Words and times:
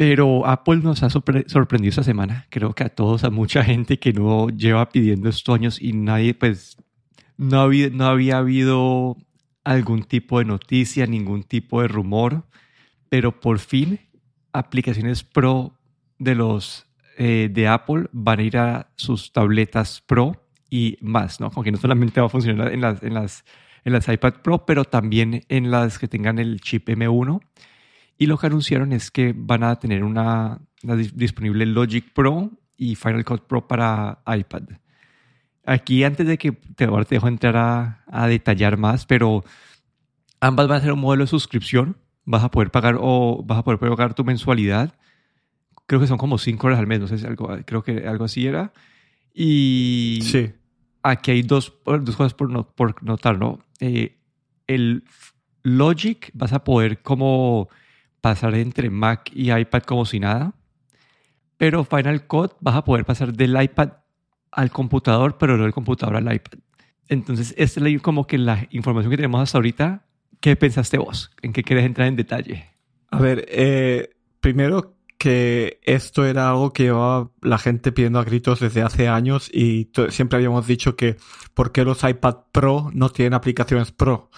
Pero 0.00 0.46
Apple 0.46 0.78
nos 0.78 1.02
ha 1.02 1.10
sorprendido 1.10 1.90
esta 1.90 2.02
semana. 2.02 2.46
Creo 2.48 2.72
que 2.72 2.84
a 2.84 2.88
todos, 2.88 3.22
a 3.22 3.28
mucha 3.28 3.62
gente 3.62 3.98
que 3.98 4.14
no 4.14 4.48
lleva 4.48 4.88
pidiendo 4.88 5.28
estos 5.28 5.54
años 5.54 5.78
y 5.78 5.92
nadie, 5.92 6.32
pues, 6.32 6.78
no 7.36 7.60
había, 7.60 7.90
no 7.90 8.06
había 8.06 8.38
habido 8.38 9.18
algún 9.62 10.04
tipo 10.04 10.38
de 10.38 10.46
noticia, 10.46 11.06
ningún 11.06 11.42
tipo 11.42 11.82
de 11.82 11.88
rumor, 11.88 12.44
pero 13.10 13.40
por 13.40 13.58
fin 13.58 14.00
aplicaciones 14.54 15.22
Pro 15.22 15.74
de 16.18 16.34
los 16.34 16.86
eh, 17.18 17.50
de 17.52 17.68
Apple 17.68 18.06
van 18.12 18.38
a 18.38 18.42
ir 18.42 18.56
a 18.56 18.90
sus 18.96 19.34
tabletas 19.34 20.02
Pro 20.06 20.46
y 20.70 20.96
más, 21.02 21.40
¿no? 21.40 21.50
Como 21.50 21.62
que 21.62 21.72
no 21.72 21.78
solamente 21.78 22.22
va 22.22 22.28
a 22.28 22.30
funcionar 22.30 22.72
en 22.72 22.80
las, 22.80 23.02
en 23.02 23.12
las, 23.12 23.44
en 23.84 23.92
las 23.92 24.08
iPad 24.08 24.36
Pro, 24.42 24.64
pero 24.64 24.86
también 24.86 25.42
en 25.50 25.70
las 25.70 25.98
que 25.98 26.08
tengan 26.08 26.38
el 26.38 26.62
chip 26.62 26.88
M1. 26.88 27.42
Y 28.20 28.26
lo 28.26 28.38
que 28.38 28.46
anunciaron 28.46 28.92
es 28.92 29.10
que 29.10 29.34
van 29.34 29.64
a 29.64 29.76
tener 29.76 30.04
una, 30.04 30.60
disponible 31.14 31.64
Logic 31.64 32.12
Pro 32.12 32.50
y 32.76 32.94
Final 32.94 33.24
Cut 33.24 33.46
Pro 33.46 33.66
para 33.66 34.22
iPad. 34.26 34.62
Aquí 35.64 36.04
antes 36.04 36.26
de 36.26 36.38
que 36.38 36.52
te, 36.52 36.86
te 36.86 37.14
dejo 37.14 37.26
entrar 37.28 37.56
a, 37.56 38.04
a, 38.06 38.28
detallar 38.28 38.76
más, 38.76 39.06
pero 39.06 39.42
ambas 40.38 40.68
van 40.68 40.78
a 40.78 40.82
ser 40.82 40.92
un 40.92 41.00
modelo 41.00 41.24
de 41.24 41.30
suscripción. 41.30 41.96
Vas 42.24 42.44
a 42.44 42.50
poder 42.50 42.70
pagar 42.70 42.96
o 43.00 43.42
vas 43.42 43.58
a 43.58 43.64
poder 43.64 43.80
pagar 43.80 44.14
tu 44.14 44.24
mensualidad. 44.24 44.94
Creo 45.86 46.00
que 46.00 46.06
son 46.06 46.18
como 46.18 46.36
5 46.38 46.66
horas 46.66 46.78
al 46.78 46.86
mes, 46.86 47.00
no 47.00 47.08
sé 47.08 47.18
si 47.18 47.26
algo, 47.26 47.48
creo 47.64 47.82
que 47.82 48.06
algo 48.06 48.26
así 48.26 48.46
era. 48.46 48.72
Y 49.32 50.20
sí 50.22 50.52
aquí 51.02 51.30
hay 51.30 51.42
dos, 51.42 51.72
dos 51.84 52.16
cosas 52.16 52.34
por, 52.34 52.66
por 52.74 53.02
notar, 53.02 53.38
¿no? 53.38 53.60
Eh, 53.80 54.18
el 54.66 55.04
Logic 55.62 56.30
vas 56.34 56.52
a 56.52 56.64
poder 56.64 57.02
como 57.02 57.68
pasar 58.20 58.54
entre 58.54 58.90
Mac 58.90 59.30
y 59.34 59.52
iPad 59.52 59.82
como 59.82 60.04
si 60.04 60.20
nada, 60.20 60.54
pero 61.56 61.84
Final 61.84 62.26
Cut 62.26 62.52
vas 62.60 62.76
a 62.76 62.84
poder 62.84 63.04
pasar 63.04 63.32
del 63.32 63.60
iPad 63.60 63.90
al 64.52 64.70
computador, 64.70 65.38
pero 65.38 65.56
no 65.56 65.64
del 65.64 65.72
computador 65.72 66.16
al 66.16 66.32
iPad. 66.32 66.58
Entonces, 67.08 67.54
esta 67.58 67.86
es 67.86 68.02
como 68.02 68.26
que 68.26 68.38
la 68.38 68.66
información 68.70 69.10
que 69.10 69.16
tenemos 69.16 69.42
hasta 69.42 69.58
ahorita. 69.58 70.06
¿Qué 70.40 70.56
pensaste 70.56 70.96
vos? 70.96 71.30
¿En 71.42 71.52
qué 71.52 71.62
quieres 71.62 71.84
entrar 71.84 72.08
en 72.08 72.16
detalle? 72.16 72.64
A 73.10 73.18
ver, 73.18 73.44
eh, 73.48 74.10
primero 74.40 74.96
que 75.18 75.80
esto 75.82 76.24
era 76.24 76.48
algo 76.48 76.72
que 76.72 76.84
llevaba 76.84 77.30
la 77.42 77.58
gente 77.58 77.92
pidiendo 77.92 78.20
a 78.20 78.24
gritos 78.24 78.60
desde 78.60 78.80
hace 78.80 79.06
años 79.06 79.50
y 79.52 79.90
siempre 80.08 80.38
habíamos 80.38 80.66
dicho 80.66 80.96
que 80.96 81.16
por 81.52 81.72
qué 81.72 81.84
los 81.84 82.02
iPad 82.02 82.36
Pro 82.52 82.90
no 82.94 83.10
tienen 83.10 83.34
aplicaciones 83.34 83.92
Pro 83.92 84.30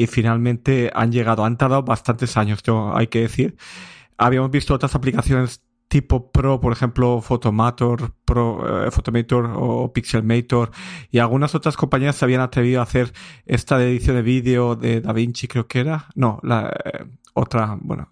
y 0.00 0.06
finalmente 0.06 0.90
han 0.94 1.12
llegado, 1.12 1.44
han 1.44 1.58
tardado 1.58 1.82
bastantes 1.82 2.36
años, 2.36 2.62
hay 2.94 3.08
que 3.08 3.20
decir. 3.20 3.56
Habíamos 4.16 4.50
visto 4.50 4.72
otras 4.74 4.94
aplicaciones 4.94 5.62
tipo 5.88 6.30
Pro, 6.30 6.60
por 6.60 6.72
ejemplo, 6.72 7.20
Photomator, 7.20 8.14
Pro, 8.24 8.86
eh, 8.86 8.90
Photomator 8.90 9.50
o 9.54 9.92
Pixelmator 9.92 10.70
y 11.10 11.18
algunas 11.18 11.54
otras 11.54 11.76
compañías 11.76 12.16
se 12.16 12.24
habían 12.24 12.40
atrevido 12.40 12.80
a 12.80 12.84
hacer 12.84 13.12
esta 13.44 13.82
edición 13.82 14.16
de 14.16 14.22
vídeo 14.22 14.76
de 14.76 15.00
DaVinci, 15.00 15.48
creo 15.48 15.66
que 15.66 15.80
era. 15.80 16.06
No, 16.14 16.38
la 16.42 16.72
eh, 16.84 17.04
otra, 17.34 17.76
bueno, 17.80 18.08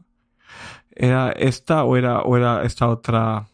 ¿Era 0.90 1.30
esta 1.30 1.84
o 1.84 1.96
era, 1.96 2.22
o 2.22 2.36
era 2.36 2.64
esta 2.64 2.88
otra? 2.88 3.46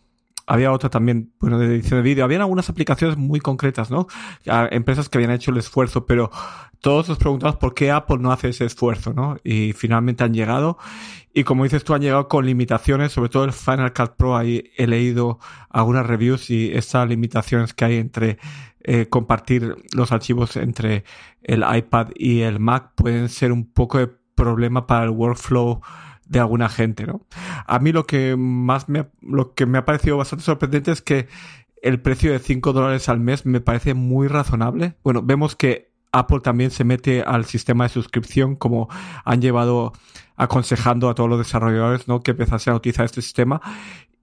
Había 0.47 0.73
otra 0.73 0.91
también, 0.91 1.33
bueno, 1.41 1.59
de 1.59 1.67
edición 1.67 2.00
de 2.00 2.03
vídeo. 2.03 2.25
Habían 2.25 2.42
algunas 2.42 2.69
aplicaciones 2.69 3.17
muy 3.17 3.41
concretas, 3.41 3.91
¿no? 3.91 4.06
empresas 4.45 5.09
que 5.09 5.19
habían 5.19 5.31
hecho 5.31 5.51
el 5.51 5.56
esfuerzo, 5.56 6.05
pero 6.06 6.31
todos 6.81 7.09
nos 7.09 7.17
preguntamos 7.17 7.56
por 7.56 7.73
qué 7.73 7.91
Apple 7.91 8.19
no 8.19 8.31
hace 8.31 8.51
ese 8.51 8.67
esfuerzo, 8.67 9.14
¿no? 9.14 9.39
Y 9.42 9.73
finalmente 9.73 10.23
han 10.23 10.34
llegado. 10.34 10.77
Y 11.33 11.45
como 11.45 11.64
dices 11.64 11.83
tú, 11.83 11.95
han 11.95 12.03
llegado 12.03 12.28
con 12.28 12.45
limitaciones, 12.45 13.12
sobre 13.12 13.31
todo 13.31 13.45
el 13.45 13.55
Final 13.55 13.95
Cut 13.95 14.17
Pro. 14.19 14.36
Ahí 14.36 14.70
he 14.77 14.86
leído 14.86 15.39
algunas 15.70 16.06
reviews 16.06 16.51
y 16.51 16.73
estas 16.73 17.08
limitaciones 17.08 17.73
que 17.73 17.86
hay 17.86 17.96
entre 17.96 18.39
eh, 18.83 19.07
compartir 19.08 19.77
los 19.95 20.13
archivos 20.13 20.57
entre 20.57 21.05
el 21.42 21.64
iPad 21.74 22.08
y 22.14 22.42
el 22.42 22.61
Mac 22.61 22.92
pueden 22.95 23.30
ser 23.30 23.51
un 23.51 23.64
poco 23.64 23.96
de 23.96 24.08
problema 24.35 24.86
para 24.86 25.05
el 25.05 25.11
workflow 25.11 25.80
de 26.39 26.42
alguna 26.42 26.68
gente, 26.68 27.06
¿no? 27.06 27.22
A 27.67 27.78
mí 27.78 27.92
lo 27.92 28.06
que 28.06 28.36
más 28.36 28.89
me, 28.89 29.06
lo 29.22 29.55
que 29.55 29.67
me 29.67 29.78
ha 29.78 29.84
parecido 29.84 30.17
bastante 30.17 30.45
sorprendente 30.45 30.90
es 30.90 31.02
que 31.02 31.28
el 31.83 32.00
precio 32.00 32.33
de 32.33 32.39
5 32.39 32.72
dólares 32.72 33.08
al 33.08 33.20
mes 33.20 33.45
me 33.45 33.61
parece 33.61 33.95
muy 33.95 34.27
razonable. 34.27 34.96
Bueno, 35.02 35.22
vemos 35.22 35.55
que 35.55 35.92
Apple 36.12 36.40
también 36.40 36.70
se 36.70 36.84
mete 36.84 37.22
al 37.22 37.45
sistema 37.45 37.84
de 37.84 37.90
suscripción, 37.90 38.56
como 38.56 38.89
han 39.24 39.42
llevado 39.42 39.92
aconsejando 40.36 41.08
a 41.08 41.14
todos 41.14 41.28
los 41.28 41.39
desarrolladores, 41.39 42.08
¿no? 42.08 42.22
Que 42.22 42.30
empezasen 42.30 42.72
a 42.72 42.77
utilizar 42.77 43.05
este 43.05 43.20
sistema. 43.20 43.61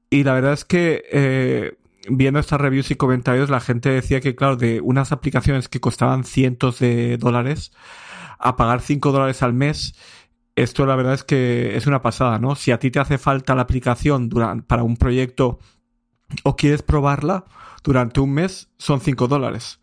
Y 0.10 0.24
la 0.24 0.34
verdad 0.34 0.54
es 0.54 0.66
que, 0.66 1.04
eh, 1.12 1.78
viendo 2.10 2.40
estas 2.40 2.60
reviews 2.60 2.92
y 2.92 2.96
comentarios, 2.96 3.50
la 3.50 3.60
gente 3.60 3.90
decía 3.90 4.22
que, 4.22 4.36
claro, 4.36 4.56
de 4.56 4.82
unas 4.82 5.12
aplicaciones 5.12 5.70
que 5.70 5.80
costaban 5.80 6.24
cientos 6.24 6.80
de 6.80 7.18
dólares, 7.18 7.72
a 8.40 8.56
pagar 8.56 8.82
5 8.82 9.12
dólares 9.12 9.44
al 9.44 9.54
mes, 9.54 9.94
esto 10.56 10.86
la 10.86 10.96
verdad 10.96 11.14
es 11.14 11.24
que 11.24 11.76
es 11.76 11.88
una 11.88 12.02
pasada, 12.02 12.40
¿no? 12.40 12.56
Si 12.56 12.72
a 12.72 12.80
ti 12.80 12.92
te 12.92 13.00
hace 13.00 13.18
falta 13.18 13.56
la 13.56 13.64
aplicación 13.64 14.30
para 14.68 14.84
un 14.84 14.98
proyecto 14.98 15.60
o 16.44 16.56
quieres 16.56 16.82
probarla 16.82 17.46
durante 17.84 18.20
un 18.20 18.34
mes, 18.34 18.70
son 18.78 19.02
5 19.02 19.28
dólares. 19.28 19.80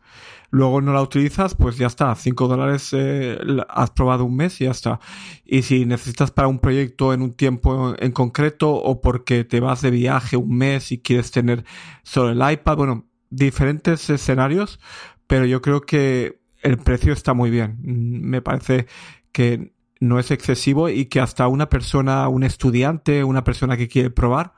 Luego 0.51 0.81
no 0.81 0.95
la 0.95 1.03
utilizas, 1.03 1.55
pues 1.55 1.77
ya 1.77 1.87
está, 1.89 2.15
5 2.15 2.49
dólares 2.49 2.91
eh, 2.93 3.39
has 3.69 3.91
probado 3.91 4.25
un 4.25 4.37
mes 4.37 4.61
y 4.61 4.65
ya 4.65 4.71
está. 4.71 4.99
Y 5.45 5.63
si 5.63 5.85
necesitas 5.85 6.31
para 6.31 6.49
un 6.49 6.59
proyecto 6.59 7.13
en 7.13 7.21
un 7.21 7.35
tiempo 7.35 7.95
en 7.99 8.13
concreto 8.13 8.73
o 8.73 9.01
porque 9.01 9.45
te 9.45 9.61
vas 9.61 9.83
de 9.83 9.91
viaje 9.91 10.37
un 10.37 10.57
mes 10.57 10.91
y 10.91 10.99
quieres 10.99 11.31
tener 11.31 11.65
solo 12.03 12.31
el 12.31 12.53
iPad, 12.53 12.77
bueno, 12.77 13.07
diferentes 13.31 14.09
escenarios, 14.09 14.81
pero 15.27 15.45
yo 15.45 15.61
creo 15.61 15.83
que 15.83 16.41
el 16.63 16.79
precio 16.79 17.13
está 17.13 17.35
muy 17.35 17.51
bien. 17.51 17.79
Mm, 17.83 18.29
me 18.29 18.43
parece 18.43 18.87
que 19.33 19.73
no 20.01 20.19
es 20.19 20.31
excesivo 20.31 20.89
y 20.89 21.07
que 21.07 21.21
hasta 21.21 21.49
una 21.49 21.69
persona, 21.69 22.29
un 22.29 22.43
estudiante, 22.43 23.25
una 23.25 23.45
persona 23.45 23.77
que 23.77 23.89
quiere 23.89 24.11
probar, 24.11 24.53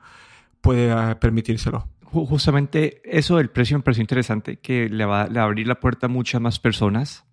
puede 0.61 0.91
eh, 0.91 1.15
permitírselo. 1.15 1.87
Justamente 2.03 3.01
eso 3.05 3.37
del 3.37 3.49
precio 3.49 3.77
me 3.77 3.83
pareció 3.83 4.01
interesante, 4.01 4.57
que 4.57 4.89
le 4.89 5.05
va, 5.05 5.21
a 5.21 5.43
abrir 5.43 5.65
la 5.65 5.79
puerta 5.79 6.07
a 6.07 6.09
muchas 6.09 6.41
más 6.41 6.59
personas. 6.59 7.25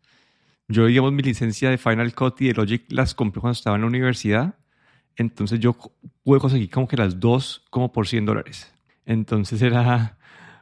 Yo, 0.68 0.86
digamos, 0.86 1.12
mi 1.12 1.22
licencia 1.22 1.70
de 1.70 1.78
Final 1.78 2.14
Cut 2.14 2.40
y 2.40 2.48
de 2.48 2.54
Logic 2.54 2.84
las 2.88 3.14
compré 3.14 3.40
cuando 3.40 3.54
estaba 3.54 3.76
en 3.76 3.82
la 3.82 3.88
universidad. 3.88 4.54
Entonces 5.16 5.58
yo 5.58 5.76
pude 6.22 6.38
conseguir 6.38 6.70
como 6.70 6.86
que 6.86 6.96
las 6.96 7.18
dos 7.18 7.64
como 7.70 7.90
por 7.90 8.06
100 8.06 8.26
dólares. 8.26 8.72
Entonces 9.04 9.62
era 9.62 10.18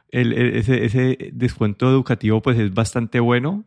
el, 0.09 0.33
ese, 0.33 0.83
ese 0.85 1.31
descuento 1.33 1.87
educativo 1.89 2.41
pues 2.41 2.57
es 2.57 2.73
bastante 2.73 3.19
bueno, 3.19 3.65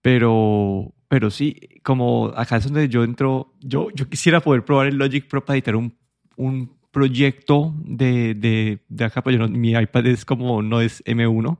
pero 0.00 0.92
pero 1.12 1.30
sí, 1.30 1.68
como 1.82 2.32
acá 2.34 2.56
es 2.56 2.64
donde 2.64 2.88
yo 2.88 3.04
entro, 3.04 3.52
yo, 3.60 3.88
yo 3.94 4.08
quisiera 4.08 4.40
poder 4.40 4.64
probar 4.64 4.86
el 4.86 4.96
Logic 4.96 5.28
Pro 5.28 5.44
para 5.44 5.58
editar 5.58 5.76
un, 5.76 5.94
un 6.36 6.74
proyecto 6.90 7.74
de, 7.84 8.32
de, 8.32 8.82
de 8.88 9.04
acá, 9.04 9.22
pero 9.22 9.46
pues 9.46 9.50
mi 9.50 9.72
iPad 9.72 10.06
es 10.06 10.24
como, 10.24 10.62
no 10.62 10.80
es 10.80 11.04
M1, 11.04 11.58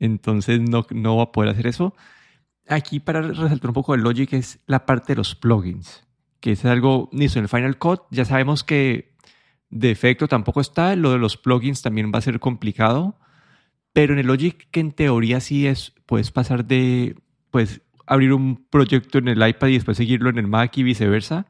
entonces 0.00 0.60
no, 0.60 0.84
no 0.90 1.18
va 1.18 1.22
a 1.22 1.30
poder 1.30 1.50
hacer 1.52 1.68
eso. 1.68 1.94
Aquí 2.66 2.98
para 2.98 3.22
resaltar 3.22 3.70
un 3.70 3.74
poco 3.74 3.94
el 3.94 4.00
Logic 4.00 4.32
es 4.32 4.58
la 4.66 4.84
parte 4.86 5.12
de 5.12 5.18
los 5.18 5.36
plugins, 5.36 6.04
que 6.40 6.50
es 6.50 6.64
algo, 6.64 7.08
listo, 7.12 7.38
en 7.38 7.44
el 7.44 7.48
Final 7.48 7.78
Cut 7.78 8.00
ya 8.10 8.24
sabemos 8.24 8.64
que 8.64 9.14
de 9.68 9.92
efecto 9.92 10.26
tampoco 10.26 10.60
está, 10.60 10.96
lo 10.96 11.12
de 11.12 11.18
los 11.18 11.36
plugins 11.36 11.80
también 11.80 12.10
va 12.12 12.18
a 12.18 12.22
ser 12.22 12.40
complicado, 12.40 13.20
pero 13.92 14.14
en 14.14 14.18
el 14.18 14.26
Logic 14.26 14.68
que 14.72 14.80
en 14.80 14.90
teoría 14.90 15.38
sí 15.38 15.68
es, 15.68 15.94
puedes 16.06 16.32
pasar 16.32 16.64
de, 16.64 17.14
pues 17.52 17.82
abrir 18.10 18.32
un 18.32 18.66
proyecto 18.68 19.18
en 19.18 19.28
el 19.28 19.46
iPad 19.46 19.68
y 19.68 19.74
después 19.74 19.96
seguirlo 19.96 20.30
en 20.30 20.38
el 20.38 20.48
Mac 20.48 20.76
y 20.76 20.82
viceversa. 20.82 21.46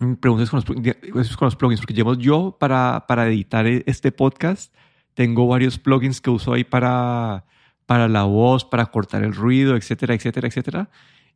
Me 0.00 0.16
preguntas 0.16 0.50
con 0.50 0.56
los, 0.58 1.36
con 1.36 1.46
los 1.46 1.56
plugins, 1.56 1.80
porque 1.80 1.94
llevo 1.94 2.14
yo 2.14 2.56
para, 2.58 3.04
para 3.06 3.28
editar 3.28 3.64
e, 3.68 3.84
este 3.86 4.10
podcast, 4.10 4.74
tengo 5.14 5.46
varios 5.46 5.78
plugins 5.78 6.20
que 6.20 6.30
uso 6.30 6.52
ahí 6.52 6.64
para, 6.64 7.46
para 7.86 8.08
la 8.08 8.24
voz, 8.24 8.64
para 8.64 8.86
cortar 8.86 9.22
el 9.22 9.32
ruido, 9.32 9.76
etcétera, 9.76 10.14
etcétera, 10.14 10.48
etcétera. 10.48 10.90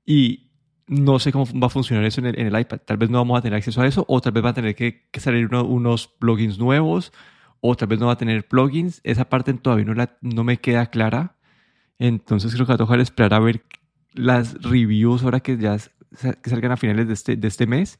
Y 0.05 0.51
no 0.89 1.21
sé 1.21 1.31
cómo 1.31 1.47
va 1.63 1.69
a 1.69 1.71
funcionar 1.71 2.05
eso 2.05 2.21
en 2.21 2.27
el, 2.27 2.41
en 2.41 2.49
el 2.49 2.61
iPad. 2.61 2.79
Tal 2.85 2.97
vez 2.97 3.09
no 3.09 3.19
vamos 3.19 3.39
a 3.39 3.43
tener 3.43 3.57
acceso 3.57 3.81
a 3.81 3.87
eso, 3.87 4.05
o 4.09 4.21
tal 4.21 4.33
vez 4.33 4.45
va 4.45 4.51
a 4.51 4.55
tener 4.55 4.75
que, 4.75 5.09
que 5.13 5.21
salir 5.21 5.55
unos 5.55 6.09
plugins 6.09 6.59
nuevos, 6.59 7.13
o 7.61 7.77
tal 7.77 7.87
vez 7.87 8.01
no 8.01 8.07
va 8.07 8.15
a 8.15 8.19
tener 8.19 8.49
plugins. 8.49 9.01
Esa 9.05 9.29
parte 9.29 9.55
todavía 9.55 9.85
no, 9.85 9.95
la, 9.95 10.19
no 10.21 10.43
me 10.43 10.57
queda 10.57 10.87
clara. 10.87 11.37
Entonces 12.01 12.53
creo 12.53 12.67
que 12.67 12.73
va 12.73 12.75
a 12.75 12.79
tocar 12.79 12.99
esperar 12.99 13.33
a 13.33 13.39
ver 13.39 13.63
las 14.17 14.61
reviews 14.63 15.23
ahora 15.23 15.41
que 15.41 15.57
ya 15.57 15.79
que 16.43 16.51
salgan 16.51 16.73
a 16.73 16.77
finales 16.77 17.07
de 17.07 17.15
este, 17.15 17.37
de 17.37 17.49
este 17.49 17.67
mes, 17.67 17.99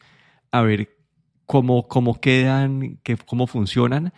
a 0.51 0.63
ver 0.63 0.97
cómo, 1.45 1.87
cómo 1.87 2.21
quedan, 2.21 2.99
que, 3.03 3.17
cómo 3.17 3.47
funcionan. 3.47 4.13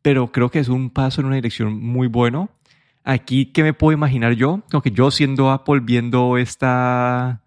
Pero 0.00 0.32
creo 0.32 0.50
que 0.50 0.58
es 0.58 0.68
un 0.68 0.90
paso 0.90 1.20
en 1.20 1.28
una 1.28 1.36
dirección 1.36 1.80
muy 1.80 2.08
bueno. 2.08 2.50
Aquí, 3.04 3.46
¿qué 3.46 3.62
me 3.62 3.74
puedo 3.74 3.92
imaginar 3.92 4.34
yo? 4.34 4.62
Como 4.70 4.82
que 4.82 4.90
yo 4.90 5.10
siendo 5.10 5.50
Apple 5.50 5.80
viendo 5.80 6.38
esta, 6.38 7.42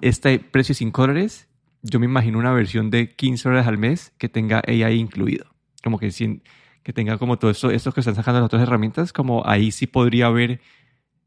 este 0.00 0.38
precio 0.38 0.72
de 0.72 0.78
5 0.78 1.02
dólares, 1.02 1.48
yo 1.82 2.00
me 2.00 2.06
imagino 2.06 2.38
una 2.38 2.52
versión 2.52 2.90
de 2.90 3.14
15 3.14 3.48
dólares 3.48 3.68
al 3.68 3.78
mes 3.78 4.12
que 4.18 4.28
tenga 4.28 4.62
AI 4.66 4.94
incluido. 4.98 5.46
como 5.82 5.98
que, 5.98 6.10
sin, 6.10 6.42
que 6.82 6.92
tenga 6.92 7.18
como 7.18 7.38
todo 7.38 7.50
esto, 7.50 7.70
esto 7.70 7.92
que 7.92 8.00
están 8.00 8.14
sacando 8.14 8.40
las 8.40 8.46
otras 8.46 8.62
herramientas, 8.62 9.12
como 9.12 9.46
ahí 9.46 9.70
sí 9.70 9.86
podría 9.86 10.26
haber 10.26 10.60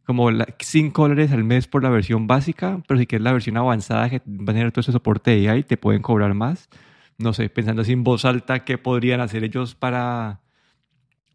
como 0.09 0.27
5 0.57 1.03
dólares 1.03 1.31
al 1.31 1.43
mes 1.43 1.67
por 1.67 1.83
la 1.83 1.89
versión 1.89 2.25
básica, 2.25 2.81
pero 2.87 2.99
si 2.99 3.05
quieres 3.05 3.23
la 3.23 3.31
versión 3.31 3.57
avanzada 3.57 4.09
que 4.09 4.17
va 4.25 4.53
a 4.53 4.53
tener 4.53 4.71
todo 4.71 4.81
ese 4.81 4.91
soporte 4.91 5.29
de 5.29 5.47
AI, 5.47 5.61
te 5.61 5.77
pueden 5.77 6.01
cobrar 6.01 6.33
más. 6.33 6.67
No 7.19 7.31
sé, 7.31 7.47
pensando 7.47 7.83
así 7.83 7.91
en 7.91 8.03
voz 8.03 8.25
alta, 8.25 8.65
¿qué 8.65 8.79
podrían 8.79 9.21
hacer 9.21 9.43
ellos 9.43 9.75
para, 9.75 10.39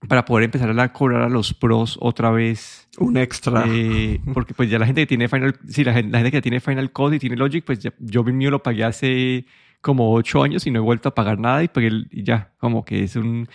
para 0.09 0.25
poder 0.25 0.47
empezar 0.47 0.77
a 0.77 0.93
cobrar 0.93 1.23
a 1.23 1.29
los 1.29 1.55
pros 1.55 1.97
otra 2.01 2.33
vez? 2.33 2.89
Un 2.99 3.17
extra. 3.17 3.63
Eh, 3.69 4.21
porque 4.35 4.55
pues 4.55 4.69
ya 4.69 4.81
la 4.81 4.87
gente 4.87 5.03
que 5.03 5.07
tiene 5.07 5.29
Final, 5.29 5.55
sí, 5.69 5.85
la 5.85 5.93
gente, 5.93 6.11
la 6.11 6.19
gente 6.19 6.33
que 6.33 6.43
tiene 6.43 6.59
Final 6.59 6.91
Code 6.91 7.15
y 7.15 7.19
tiene 7.21 7.37
Logic, 7.37 7.65
pues 7.65 7.79
ya, 7.79 7.95
yo 8.01 8.25
mío 8.25 8.51
lo 8.51 8.61
pagué 8.61 8.83
hace 8.83 9.47
como 9.83 10.13
8 10.15 10.43
años 10.43 10.67
y 10.67 10.73
no 10.73 10.81
he 10.81 10.83
vuelto 10.83 11.11
a 11.11 11.15
pagar 11.15 11.39
nada 11.39 11.63
y, 11.63 11.71
y 12.11 12.25
ya, 12.25 12.51
como 12.59 12.85
que 12.85 13.05
es 13.05 13.15
un... 13.15 13.49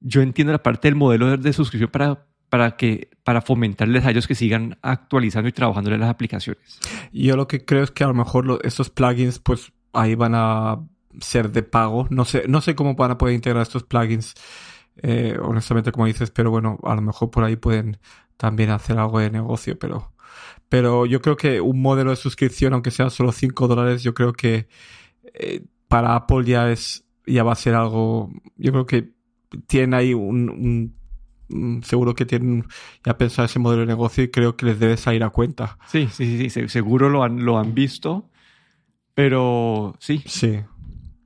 Yo 0.00 0.22
entiendo 0.22 0.52
la 0.52 0.64
parte 0.64 0.88
del 0.88 0.96
modelo 0.96 1.36
de 1.36 1.52
suscripción 1.52 1.88
para 1.88 2.26
para, 2.48 2.76
que, 2.76 3.10
para 3.24 3.42
fomentarles 3.42 4.04
a 4.04 4.10
ellos 4.10 4.26
que 4.26 4.34
sigan 4.34 4.78
actualizando 4.82 5.48
y 5.48 5.52
trabajando 5.52 5.92
en 5.92 6.00
las 6.00 6.10
aplicaciones. 6.10 6.80
Yo 7.12 7.36
lo 7.36 7.48
que 7.48 7.64
creo 7.64 7.82
es 7.82 7.90
que 7.90 8.04
a 8.04 8.08
lo 8.08 8.14
mejor 8.14 8.60
estos 8.64 8.90
plugins, 8.90 9.38
pues 9.38 9.72
ahí 9.92 10.14
van 10.14 10.34
a 10.34 10.80
ser 11.20 11.50
de 11.50 11.62
pago. 11.62 12.06
No 12.10 12.24
sé, 12.24 12.44
no 12.48 12.60
sé 12.60 12.74
cómo 12.74 12.94
van 12.94 13.12
a 13.12 13.18
poder 13.18 13.34
integrar 13.34 13.62
estos 13.62 13.82
plugins, 13.82 14.34
eh, 15.02 15.36
honestamente, 15.40 15.92
como 15.92 16.06
dices, 16.06 16.30
pero 16.30 16.50
bueno, 16.50 16.78
a 16.84 16.94
lo 16.94 17.02
mejor 17.02 17.30
por 17.30 17.44
ahí 17.44 17.56
pueden 17.56 17.98
también 18.36 18.70
hacer 18.70 18.98
algo 18.98 19.18
de 19.18 19.30
negocio, 19.30 19.78
pero, 19.78 20.12
pero 20.68 21.06
yo 21.06 21.20
creo 21.20 21.36
que 21.36 21.60
un 21.60 21.80
modelo 21.80 22.10
de 22.10 22.16
suscripción, 22.16 22.74
aunque 22.74 22.90
sea 22.90 23.10
solo 23.10 23.32
5 23.32 23.68
dólares, 23.68 24.02
yo 24.02 24.14
creo 24.14 24.32
que 24.32 24.68
eh, 25.34 25.64
para 25.88 26.14
Apple 26.14 26.44
ya 26.44 26.70
es, 26.70 27.04
ya 27.26 27.42
va 27.44 27.52
a 27.52 27.56
ser 27.56 27.74
algo, 27.74 28.30
yo 28.56 28.72
creo 28.72 28.86
que 28.86 29.12
tiene 29.66 29.96
ahí 29.96 30.14
un 30.14 30.95
seguro 31.82 32.14
que 32.14 32.26
tienen 32.26 32.66
ya 33.04 33.16
pensado 33.16 33.46
ese 33.46 33.58
modelo 33.58 33.82
de 33.82 33.86
negocio 33.86 34.24
y 34.24 34.30
creo 34.30 34.56
que 34.56 34.66
les 34.66 34.78
debe 34.78 34.96
salir 34.96 35.22
a 35.24 35.30
cuenta. 35.30 35.78
Sí, 35.86 36.08
sí, 36.12 36.50
sí, 36.50 36.68
seguro 36.68 37.08
lo 37.08 37.22
han, 37.22 37.44
lo 37.44 37.58
han 37.58 37.74
visto, 37.74 38.28
pero 39.14 39.96
sí. 39.98 40.22
Sí. 40.26 40.60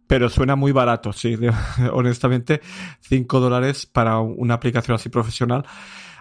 Pero 0.07 0.29
suena 0.29 0.57
muy 0.57 0.73
barato, 0.73 1.13
sí. 1.13 1.37
Honestamente, 1.93 2.61
5 3.01 3.41
dólares 3.41 3.87
para 3.87 4.19
una 4.19 4.55
aplicación 4.55 4.95
así 4.95 5.09
profesional. 5.09 5.65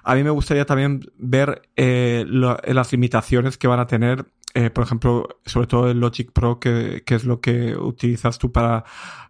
A 0.04 0.16
mí 0.16 0.24
me 0.24 0.30
gustaría 0.30 0.66
también 0.66 1.02
ver 1.18 1.62
eh, 1.76 2.26
las 2.28 2.92
limitaciones 2.92 3.58
que 3.58 3.68
van 3.68 3.80
a 3.80 3.88
tener 3.88 4.26
eh, 4.56 4.70
por 4.70 4.84
ejemplo, 4.84 5.28
sobre 5.46 5.68
todo 5.68 5.90
el 5.92 6.00
Logic 6.00 6.32
Pro, 6.32 6.60
que, 6.60 7.04
que, 7.06 7.16
es 7.16 7.24
lo 7.24 7.40
que 7.40 7.76
utilizas 7.76 8.40
tú 8.40 8.52
para 8.52 8.84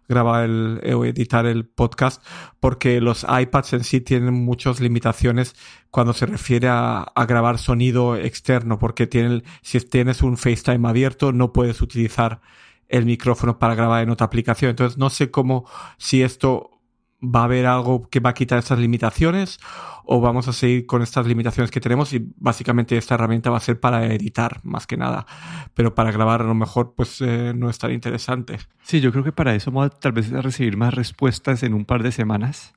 grabar 0.08 0.44
el, 0.44 0.80
o 0.94 1.04
editar 1.04 1.46
el 1.46 1.66
podcast, 1.66 2.24
porque 2.58 3.00
los 3.00 3.24
iPads 3.28 3.74
en 3.74 3.84
sí 3.84 4.00
tienen 4.00 4.34
muchas 4.34 4.80
limitaciones 4.80 5.54
cuando 5.90 6.14
se 6.14 6.26
refiere 6.26 6.68
a, 6.68 7.00
a 7.02 7.26
grabar 7.26 7.58
sonido 7.58 8.16
externo, 8.16 8.78
porque 8.78 9.06
tienen, 9.06 9.44
si 9.62 9.78
tienes 9.80 10.22
un 10.22 10.36
FaceTime 10.36 10.88
abierto, 10.88 11.32
no 11.32 11.52
puedes 11.52 11.80
utilizar 11.82 12.40
el 12.88 13.06
micrófono 13.06 13.58
para 13.58 13.74
grabar 13.74 14.02
en 14.02 14.10
otra 14.10 14.26
aplicación. 14.26 14.70
Entonces, 14.70 14.98
no 14.98 15.10
sé 15.10 15.30
cómo, 15.30 15.64
si 15.96 16.22
esto 16.22 16.79
va 17.22 17.40
a 17.40 17.44
haber 17.44 17.66
algo 17.66 18.08
que 18.08 18.20
va 18.20 18.30
a 18.30 18.34
quitar 18.34 18.58
esas 18.58 18.78
limitaciones 18.78 19.58
o 20.04 20.20
vamos 20.20 20.48
a 20.48 20.52
seguir 20.52 20.86
con 20.86 21.02
estas 21.02 21.26
limitaciones 21.26 21.70
que 21.70 21.80
tenemos 21.80 22.12
y 22.12 22.32
básicamente 22.36 22.96
esta 22.96 23.14
herramienta 23.14 23.50
va 23.50 23.58
a 23.58 23.60
ser 23.60 23.78
para 23.78 24.06
editar 24.06 24.60
más 24.64 24.86
que 24.86 24.96
nada, 24.96 25.26
pero 25.74 25.94
para 25.94 26.10
grabar 26.10 26.40
a 26.40 26.44
lo 26.44 26.54
mejor 26.54 26.94
pues 26.96 27.20
eh, 27.20 27.52
no 27.54 27.70
es 27.70 27.78
tan 27.78 27.92
interesante. 27.92 28.58
Sí, 28.82 29.00
yo 29.00 29.12
creo 29.12 29.24
que 29.24 29.32
para 29.32 29.54
eso 29.54 29.72
tal 30.00 30.12
vez 30.12 30.32
a 30.32 30.42
recibir 30.42 30.76
más 30.76 30.94
respuestas 30.94 31.62
en 31.62 31.74
un 31.74 31.84
par 31.84 32.02
de 32.02 32.12
semanas. 32.12 32.74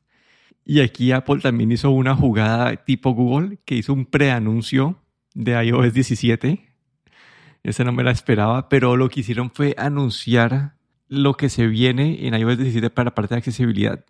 Y 0.66 0.80
aquí 0.80 1.12
Apple 1.12 1.42
también 1.42 1.72
hizo 1.72 1.90
una 1.90 2.16
jugada 2.16 2.76
tipo 2.86 3.12
Google 3.12 3.60
que 3.66 3.76
hizo 3.76 3.94
un 3.94 4.06
preanuncio 4.06 5.02
de 5.34 5.62
iOS 5.66 5.94
17. 5.94 6.70
Esa 7.64 7.84
no 7.84 7.92
me 7.92 8.04
la 8.04 8.12
esperaba, 8.12 8.70
pero 8.70 8.96
lo 8.96 9.10
que 9.10 9.22
hicieron 9.22 9.52
fue 9.52 9.76
anunciar 9.78 10.76
lo 11.08 11.36
que 11.36 11.50
se 11.50 11.68
viene 11.68 12.28
en 12.28 12.34
iOS 12.34 12.58
17 12.58 12.90
para 12.92 13.06
la 13.06 13.16
parte 13.16 13.36
de 13.36 13.40
accesibilidad 13.40 14.06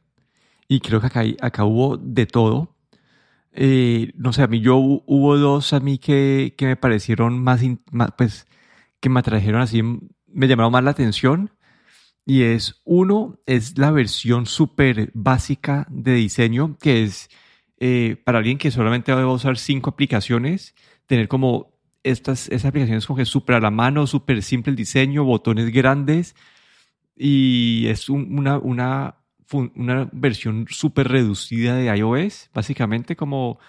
y 0.73 0.79
creo 0.79 0.99
que 0.99 1.07
acá, 1.07 1.23
acá 1.41 1.65
hubo 1.65 1.97
de 1.97 2.25
todo. 2.25 2.75
Eh, 3.51 4.11
no 4.15 4.33
sé, 4.33 4.41
a 4.41 4.47
mí 4.47 4.59
yo 4.59 4.77
hubo 4.77 5.37
dos 5.37 5.71
a 5.73 5.79
mí 5.79 5.99
que, 5.99 6.55
que 6.57 6.65
me 6.65 6.75
parecieron 6.75 7.43
más, 7.43 7.61
pues, 8.17 8.47
que 8.99 9.09
me 9.09 9.19
atrajeron 9.19 9.61
así, 9.61 9.83
me 9.83 10.47
llamaron 10.47 10.71
más 10.71 10.83
la 10.83 10.89
atención. 10.89 11.51
Y 12.25 12.41
es, 12.41 12.81
uno, 12.85 13.39
es 13.45 13.77
la 13.77 13.91
versión 13.91 14.47
súper 14.47 15.11
básica 15.13 15.85
de 15.91 16.13
diseño, 16.15 16.75
que 16.81 17.03
es 17.03 17.29
eh, 17.79 18.19
para 18.25 18.39
alguien 18.39 18.57
que 18.57 18.71
solamente 18.71 19.13
va 19.13 19.21
a 19.21 19.27
usar 19.27 19.59
cinco 19.59 19.91
aplicaciones, 19.91 20.73
tener 21.05 21.27
como 21.27 21.73
estas, 22.01 22.47
esas 22.47 22.65
aplicaciones 22.65 23.05
como 23.05 23.17
que 23.17 23.25
súper 23.25 23.57
a 23.57 23.59
la 23.59 23.69
mano, 23.69 24.07
súper 24.07 24.41
simple 24.41 24.71
el 24.71 24.75
diseño, 24.75 25.23
botones 25.23 25.71
grandes, 25.71 26.35
y 27.15 27.85
es 27.89 28.09
una, 28.09 28.57
una 28.57 29.17
una 29.53 30.09
versión 30.11 30.65
súper 30.69 31.07
reducida 31.07 31.75
de 31.75 31.95
iOS, 31.95 32.49
básicamente 32.53 33.15
como, 33.15 33.59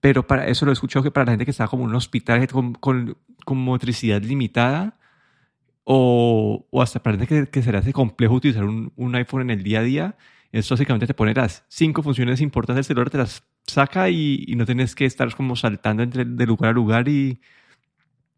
pero 0.00 0.26
para 0.26 0.46
eso 0.48 0.64
lo 0.64 0.72
he 0.72 0.74
escuchado 0.74 1.02
que 1.02 1.10
para 1.10 1.26
la 1.26 1.32
gente 1.32 1.44
que 1.44 1.50
está 1.50 1.68
como 1.68 1.84
en 1.84 1.90
un 1.90 1.96
hospital 1.96 2.46
con, 2.48 2.74
con, 2.74 3.16
motricidad 3.46 4.22
limitada 4.22 4.98
o, 5.84 6.66
o, 6.70 6.82
hasta 6.82 7.02
para 7.02 7.16
la 7.16 7.26
gente 7.26 7.46
que, 7.46 7.50
que 7.50 7.62
se 7.62 7.72
le 7.72 7.78
hace 7.78 7.92
complejo 7.92 8.34
utilizar 8.34 8.64
un, 8.64 8.92
un, 8.96 9.14
iPhone 9.14 9.42
en 9.42 9.50
el 9.50 9.62
día 9.62 9.80
a 9.80 9.82
día, 9.82 10.16
eso 10.52 10.74
básicamente 10.74 11.06
te 11.06 11.14
pone 11.14 11.34
las 11.34 11.64
cinco 11.68 12.02
funciones 12.02 12.40
importantes 12.40 12.86
del 12.86 12.94
celular, 12.94 13.10
te 13.10 13.18
las 13.18 13.44
saca 13.66 14.10
y, 14.10 14.44
y 14.46 14.56
no 14.56 14.66
tienes 14.66 14.94
que 14.94 15.04
estar 15.06 15.34
como 15.34 15.56
saltando 15.56 16.02
entre, 16.02 16.24
de 16.24 16.46
lugar 16.46 16.70
a 16.70 16.74
lugar 16.74 17.08
y 17.08 17.40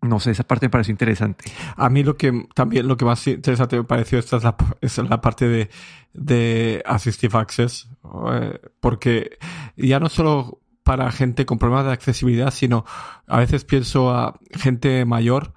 no 0.02 0.18
sé, 0.18 0.30
esa 0.30 0.44
parte 0.44 0.66
me 0.66 0.70
pareció 0.70 0.92
interesante. 0.92 1.50
A 1.76 1.88
mí 1.90 2.02
lo 2.02 2.16
que 2.16 2.46
también 2.54 2.88
lo 2.88 2.96
que 2.96 3.04
más 3.04 3.26
interesante 3.26 3.76
me 3.76 3.84
pareció 3.84 4.18
esta 4.18 4.38
es 4.38 4.44
la, 4.44 4.56
es 4.80 4.98
la 4.98 5.20
parte 5.20 5.46
de, 5.46 5.70
de 6.14 6.82
Assistive 6.86 7.38
Access, 7.38 7.88
eh, 8.32 8.58
porque 8.80 9.38
ya 9.76 10.00
no 10.00 10.08
solo 10.08 10.60
para 10.82 11.10
gente 11.12 11.46
con 11.46 11.58
problemas 11.58 11.86
de 11.86 11.92
accesibilidad, 11.92 12.50
sino 12.50 12.84
a 13.26 13.38
veces 13.38 13.64
pienso 13.64 14.10
a 14.10 14.38
gente 14.52 15.04
mayor 15.04 15.52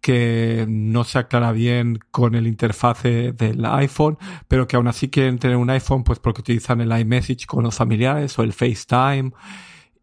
que 0.00 0.64
no 0.68 1.04
se 1.04 1.18
aclara 1.18 1.50
bien 1.52 1.98
con 2.12 2.36
el 2.36 2.46
interfase 2.46 3.32
del 3.32 3.64
iPhone, 3.64 4.16
pero 4.46 4.68
que 4.68 4.76
aún 4.76 4.86
así 4.86 5.08
quieren 5.08 5.38
tener 5.38 5.56
un 5.56 5.70
iPhone 5.70 6.04
pues 6.04 6.20
porque 6.20 6.40
utilizan 6.40 6.80
el 6.80 6.98
iMessage 6.98 7.46
con 7.46 7.64
los 7.64 7.74
familiares 7.74 8.38
o 8.38 8.44
el 8.44 8.52
FaceTime 8.52 9.32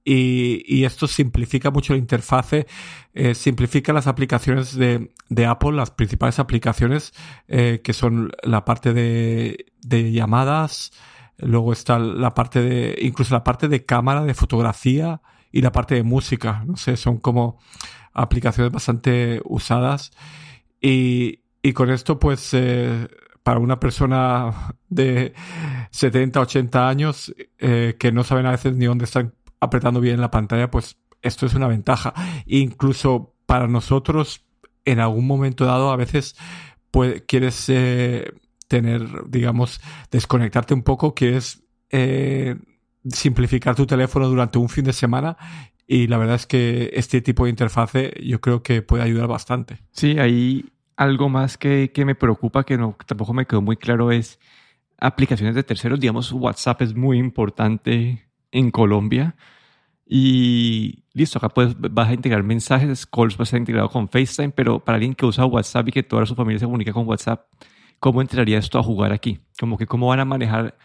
y, 0.06 0.64
y 0.68 0.86
esto 0.86 1.08
simplifica 1.08 1.72
mucho 1.72 1.94
la 1.94 2.00
interfase, 2.00 2.68
eh, 3.16 3.34
simplifica 3.34 3.92
las 3.92 4.06
aplicaciones 4.06 4.76
de, 4.76 5.12
de, 5.30 5.46
Apple, 5.48 5.72
las 5.72 5.90
principales 5.90 6.38
aplicaciones 6.38 7.12
eh, 7.48 7.82
que 7.84 7.92
son 7.94 8.32
la 8.44 8.64
parte 8.64 8.94
de, 8.94 9.66
de 9.82 10.12
llamadas, 10.12 10.92
luego 11.38 11.74
está 11.74 11.98
la 11.98 12.36
parte 12.36 12.62
de, 12.62 13.00
incluso 13.02 13.34
la 13.34 13.44
parte 13.44 13.68
de 13.68 13.84
cámara, 13.84 14.24
de 14.24 14.36
fotografía 14.36 15.22
y 15.52 15.62
la 15.62 15.72
parte 15.72 15.96
de 15.96 16.04
música, 16.04 16.64
no 16.68 16.78
sé, 16.78 16.98
son 16.98 17.18
como 17.18 17.60
aplicaciones 18.14 18.72
bastante 18.72 19.42
usadas. 19.44 20.12
Y, 20.80 21.40
y 21.64 21.74
con 21.74 21.90
esto 21.90 22.20
pues 22.20 22.54
eh, 22.54 23.08
para 23.42 23.60
una 23.60 23.80
persona 23.80 24.76
de 24.88 25.34
70, 25.90 26.42
80 26.42 26.88
años 26.88 27.34
eh, 27.58 27.96
que 28.00 28.12
no 28.12 28.24
saben 28.24 28.46
a 28.46 28.52
veces 28.52 28.76
ni 28.76 28.86
dónde 28.86 29.06
están 29.06 29.34
apretando 29.60 30.00
bien 30.00 30.22
la 30.22 30.32
pantalla, 30.32 30.70
pues 30.70 30.98
esto 31.22 31.46
es 31.46 31.54
una 31.54 31.68
ventaja. 31.68 32.14
Incluso 32.46 33.36
para 33.46 33.68
nosotros, 33.68 34.46
en 34.86 35.00
algún 35.00 35.28
momento 35.28 35.66
dado, 35.66 35.92
a 35.92 35.96
veces 35.96 36.36
quieres 37.28 37.68
eh, 37.70 38.32
tener, 38.68 39.30
digamos, 39.30 39.82
desconectarte 40.12 40.74
un 40.74 40.84
poco, 40.84 41.14
quieres 41.14 41.64
eh, 41.90 42.56
simplificar 43.10 43.76
tu 43.76 43.86
teléfono 43.86 44.28
durante 44.30 44.58
un 44.58 44.70
fin 44.70 44.86
de 44.86 44.94
semana 44.94 45.38
y 45.88 46.08
la 46.08 46.18
verdad 46.18 46.36
es 46.36 46.48
que 46.48 46.92
este 46.94 47.22
tipo 47.22 47.44
de 47.44 47.52
interfase 47.52 48.14
yo 48.24 48.42
creo 48.42 48.64
que 48.64 48.82
puede 48.82 49.04
ayudar 49.04 49.28
bastante. 49.28 49.80
Sí, 49.92 50.18
hay 50.20 50.66
algo 50.96 51.30
más 51.30 51.58
que, 51.58 51.92
que 51.94 52.06
me 52.06 52.16
preocupa, 52.16 52.64
que 52.64 52.78
no, 52.78 52.96
tampoco 53.06 53.34
me 53.34 53.46
quedó 53.46 53.62
muy 53.62 53.78
claro, 53.78 54.12
es 54.12 54.40
aplicaciones 54.98 55.56
de 55.56 55.64
terceros. 55.64 56.00
Digamos, 56.00 56.32
WhatsApp 56.32 56.82
es 56.82 56.96
muy 56.96 57.20
importante 57.20 58.25
en 58.56 58.72
Colombia. 58.72 59.36
Y 60.08 61.04
listo, 61.14 61.40
acá 61.40 61.50
puedes, 61.50 61.76
vas 61.80 62.10
a 62.10 62.14
integrar 62.14 62.44
mensajes, 62.44 63.06
calls 63.06 63.38
va 63.38 63.44
a 63.44 63.46
ser 63.46 63.60
integrado 63.60 63.90
con 63.90 64.08
FaceTime, 64.10 64.52
pero 64.52 64.80
para 64.80 64.98
alguien 64.98 65.16
que 65.16 65.26
usa 65.26 65.46
WhatsApp 65.46 65.88
y 65.90 65.92
que 65.92 66.04
toda 66.04 66.26
su 66.26 66.36
familia 66.36 66.60
se 66.60 66.66
comunica 66.66 66.94
con 66.94 67.08
WhatsApp, 67.08 67.48
¿cómo 68.00 68.22
entraría 68.22 68.60
esto 68.60 68.80
a 68.80 68.84
jugar 68.84 69.12
aquí? 69.12 69.40
Como 69.60 69.78
que 69.78 69.88
cómo 69.88 70.08
van 70.08 70.20
a 70.20 70.26
manejar 70.26 70.78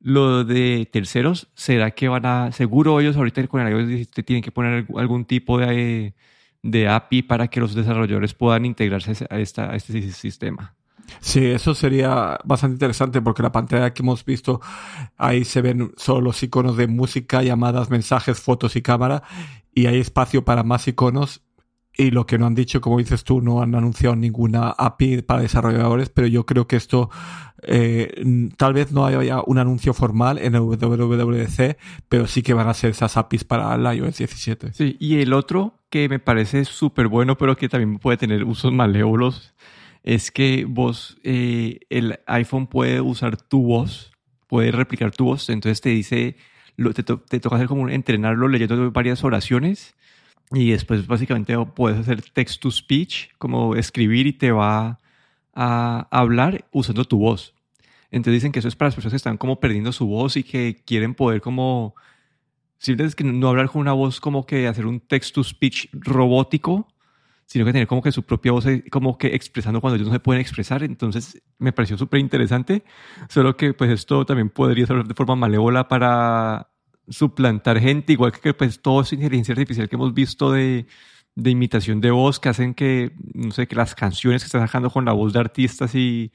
lo 0.00 0.44
de 0.44 0.88
terceros. 0.92 1.48
¿Será 1.54 1.90
que 1.92 2.08
van 2.08 2.26
a, 2.26 2.52
seguro 2.52 3.00
ellos 3.00 3.16
ahorita 3.16 3.46
con 3.48 3.66
el 3.66 3.72
iOS 3.72 4.10
tienen 4.24 4.42
que 4.42 4.52
poner 4.52 4.86
algún 4.96 5.24
tipo 5.24 5.58
de, 5.58 6.14
de 6.62 6.88
API 6.88 7.22
para 7.22 7.48
que 7.48 7.60
los 7.60 7.74
desarrolladores 7.74 8.34
puedan 8.34 8.64
integrarse 8.64 9.26
a, 9.30 9.38
esta, 9.40 9.70
a 9.72 9.76
este 9.76 10.02
sistema? 10.12 10.77
Sí, 11.20 11.44
eso 11.46 11.74
sería 11.74 12.38
bastante 12.44 12.74
interesante 12.74 13.20
porque 13.20 13.42
la 13.42 13.52
pantalla 13.52 13.92
que 13.92 14.02
hemos 14.02 14.24
visto 14.24 14.60
ahí 15.16 15.44
se 15.44 15.62
ven 15.62 15.92
solo 15.96 16.20
los 16.20 16.42
iconos 16.42 16.76
de 16.76 16.86
música, 16.86 17.42
llamadas, 17.42 17.90
mensajes, 17.90 18.40
fotos 18.40 18.76
y 18.76 18.82
cámara 18.82 19.22
y 19.74 19.86
hay 19.86 19.98
espacio 19.98 20.44
para 20.44 20.62
más 20.62 20.86
iconos 20.88 21.42
y 22.00 22.12
lo 22.12 22.26
que 22.26 22.38
no 22.38 22.46
han 22.46 22.54
dicho, 22.54 22.80
como 22.80 22.98
dices 22.98 23.24
tú, 23.24 23.40
no 23.40 23.60
han 23.60 23.74
anunciado 23.74 24.14
ninguna 24.14 24.70
API 24.70 25.22
para 25.22 25.42
desarrolladores, 25.42 26.10
pero 26.10 26.28
yo 26.28 26.46
creo 26.46 26.68
que 26.68 26.76
esto 26.76 27.10
eh, 27.62 28.24
tal 28.56 28.72
vez 28.72 28.92
no 28.92 29.04
haya 29.04 29.42
un 29.44 29.58
anuncio 29.58 29.92
formal 29.92 30.38
en 30.38 30.54
el 30.54 30.60
WWDC, 30.60 31.76
pero 32.08 32.28
sí 32.28 32.42
que 32.42 32.54
van 32.54 32.68
a 32.68 32.74
ser 32.74 32.90
esas 32.90 33.16
APIs 33.16 33.42
para 33.42 33.74
el 33.74 33.98
iOS 33.98 34.18
17. 34.18 34.72
Sí, 34.74 34.96
y 35.00 35.20
el 35.20 35.32
otro 35.32 35.74
que 35.90 36.08
me 36.08 36.20
parece 36.20 36.64
súper 36.64 37.08
bueno, 37.08 37.36
pero 37.36 37.56
que 37.56 37.68
también 37.68 37.98
puede 37.98 38.16
tener 38.16 38.44
usos 38.44 38.72
malévolos, 38.72 39.54
es 40.02 40.30
que 40.30 40.64
vos, 40.68 41.18
eh, 41.22 41.80
el 41.90 42.20
iPhone 42.26 42.66
puede 42.66 43.00
usar 43.00 43.36
tu 43.36 43.62
voz, 43.62 44.12
puede 44.46 44.72
replicar 44.72 45.10
tu 45.10 45.26
voz, 45.26 45.48
entonces 45.50 45.80
te 45.80 45.90
dice, 45.90 46.36
lo, 46.76 46.94
te, 46.94 47.02
te 47.02 47.40
toca 47.40 47.56
hacer 47.56 47.68
como 47.68 47.88
entrenarlo 47.88 48.48
leyendo 48.48 48.90
varias 48.92 49.24
oraciones 49.24 49.94
y 50.52 50.70
después 50.70 51.06
básicamente 51.06 51.56
puedes 51.74 51.98
hacer 51.98 52.22
text 52.22 52.62
to 52.62 52.70
speech, 52.70 53.28
como 53.38 53.74
escribir 53.76 54.26
y 54.26 54.32
te 54.32 54.50
va 54.50 54.98
a 55.54 56.08
hablar 56.10 56.64
usando 56.72 57.04
tu 57.04 57.18
voz. 57.18 57.54
Entonces 58.10 58.34
dicen 58.34 58.52
que 58.52 58.60
eso 58.60 58.68
es 58.68 58.76
para 58.76 58.88
las 58.88 58.94
personas 58.94 59.12
que 59.12 59.16
están 59.16 59.36
como 59.36 59.60
perdiendo 59.60 59.92
su 59.92 60.06
voz 60.06 60.36
y 60.36 60.42
que 60.42 60.82
quieren 60.86 61.14
poder 61.14 61.40
como, 61.40 61.94
simplemente 62.78 63.10
es 63.10 63.14
que 63.14 63.24
no 63.24 63.48
hablar 63.48 63.68
con 63.68 63.80
una 63.80 63.92
voz 63.92 64.20
como 64.20 64.46
que 64.46 64.66
hacer 64.66 64.86
un 64.86 65.00
text 65.00 65.34
to 65.34 65.44
speech 65.44 65.88
robótico, 65.92 66.88
sino 67.48 67.64
que 67.64 67.72
tener 67.72 67.88
como 67.88 68.02
que 68.02 68.12
su 68.12 68.24
propia 68.24 68.52
voz 68.52 68.66
eh, 68.66 68.84
como 68.90 69.16
que 69.16 69.28
expresando 69.28 69.80
cuando 69.80 69.96
ellos 69.96 70.08
no 70.08 70.12
se 70.12 70.20
pueden 70.20 70.42
expresar. 70.42 70.82
Entonces 70.82 71.42
me 71.58 71.72
pareció 71.72 71.96
súper 71.96 72.20
interesante, 72.20 72.84
solo 73.30 73.56
que 73.56 73.72
pues 73.72 73.90
esto 73.90 74.26
también 74.26 74.50
podría 74.50 74.86
ser 74.86 75.02
de 75.04 75.14
forma 75.14 75.34
malévola 75.34 75.88
para 75.88 76.68
suplantar 77.08 77.80
gente, 77.80 78.12
igual 78.12 78.32
que 78.32 78.52
pues 78.52 78.82
todo 78.82 79.00
esa 79.00 79.14
inteligencia 79.14 79.54
artificial 79.54 79.88
que 79.88 79.96
hemos 79.96 80.12
visto 80.12 80.52
de, 80.52 80.86
de 81.36 81.50
imitación 81.50 82.02
de 82.02 82.10
voz 82.10 82.38
que 82.38 82.50
hacen 82.50 82.74
que, 82.74 83.12
no 83.32 83.50
sé, 83.50 83.66
que 83.66 83.76
las 83.76 83.94
canciones 83.94 84.42
que 84.42 84.46
están 84.46 84.66
sacando 84.66 84.90
con 84.90 85.06
la 85.06 85.14
voz 85.14 85.32
de 85.32 85.40
artistas 85.40 85.94
y, 85.94 86.30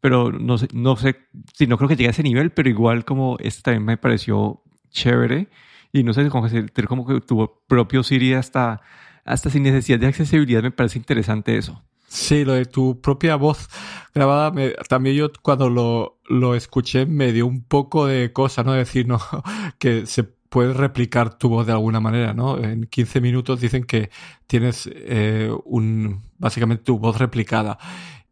pero 0.00 0.30
no 0.30 0.56
sé, 0.56 0.68
no 0.72 0.94
sé, 0.96 1.16
si 1.52 1.66
no 1.66 1.76
creo 1.78 1.88
que 1.88 1.96
llegue 1.96 2.08
a 2.08 2.10
ese 2.12 2.22
nivel, 2.22 2.52
pero 2.52 2.68
igual 2.68 3.04
como 3.04 3.38
este 3.40 3.62
también 3.62 3.84
me 3.84 3.96
pareció 3.96 4.62
chévere 4.90 5.48
y 5.92 6.04
no 6.04 6.12
sé, 6.12 6.28
como 6.28 6.48
que, 6.48 6.66
como 6.86 7.06
que 7.06 7.20
tu 7.22 7.50
propio 7.66 8.04
Siri 8.04 8.34
hasta, 8.34 8.82
hasta 9.24 9.50
sin 9.50 9.62
necesidad 9.62 9.98
de 9.98 10.06
accesibilidad 10.06 10.62
me 10.62 10.70
parece 10.70 10.98
interesante 10.98 11.56
eso. 11.56 11.82
Sí, 12.06 12.44
lo 12.44 12.52
de 12.52 12.64
tu 12.66 13.00
propia 13.00 13.34
voz 13.36 13.68
grabada, 14.14 14.52
también 14.88 15.16
yo 15.16 15.30
cuando 15.42 15.68
lo, 15.68 16.20
lo 16.28 16.54
escuché 16.54 17.06
me 17.06 17.32
dio 17.32 17.46
un 17.46 17.64
poco 17.64 18.06
de 18.06 18.32
cosa, 18.32 18.62
¿no? 18.62 18.72
Decir, 18.72 19.08
no, 19.08 19.20
que 19.78 20.06
se 20.06 20.22
puede 20.22 20.72
replicar 20.72 21.36
tu 21.36 21.48
voz 21.48 21.66
de 21.66 21.72
alguna 21.72 21.98
manera, 21.98 22.32
¿no? 22.32 22.58
En 22.58 22.84
15 22.84 23.20
minutos 23.20 23.60
dicen 23.60 23.82
que 23.82 24.10
tienes 24.46 24.88
eh, 24.94 25.50
un, 25.64 26.22
básicamente 26.38 26.84
tu 26.84 27.00
voz 27.00 27.18
replicada 27.18 27.78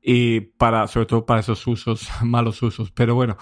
y 0.01 0.41
para, 0.41 0.87
sobre 0.87 1.07
todo 1.07 1.27
para 1.27 1.41
esos 1.41 1.67
usos, 1.67 2.09
malos 2.23 2.63
usos. 2.63 2.93
Pero 2.93 3.17
bueno, 3.17 3.37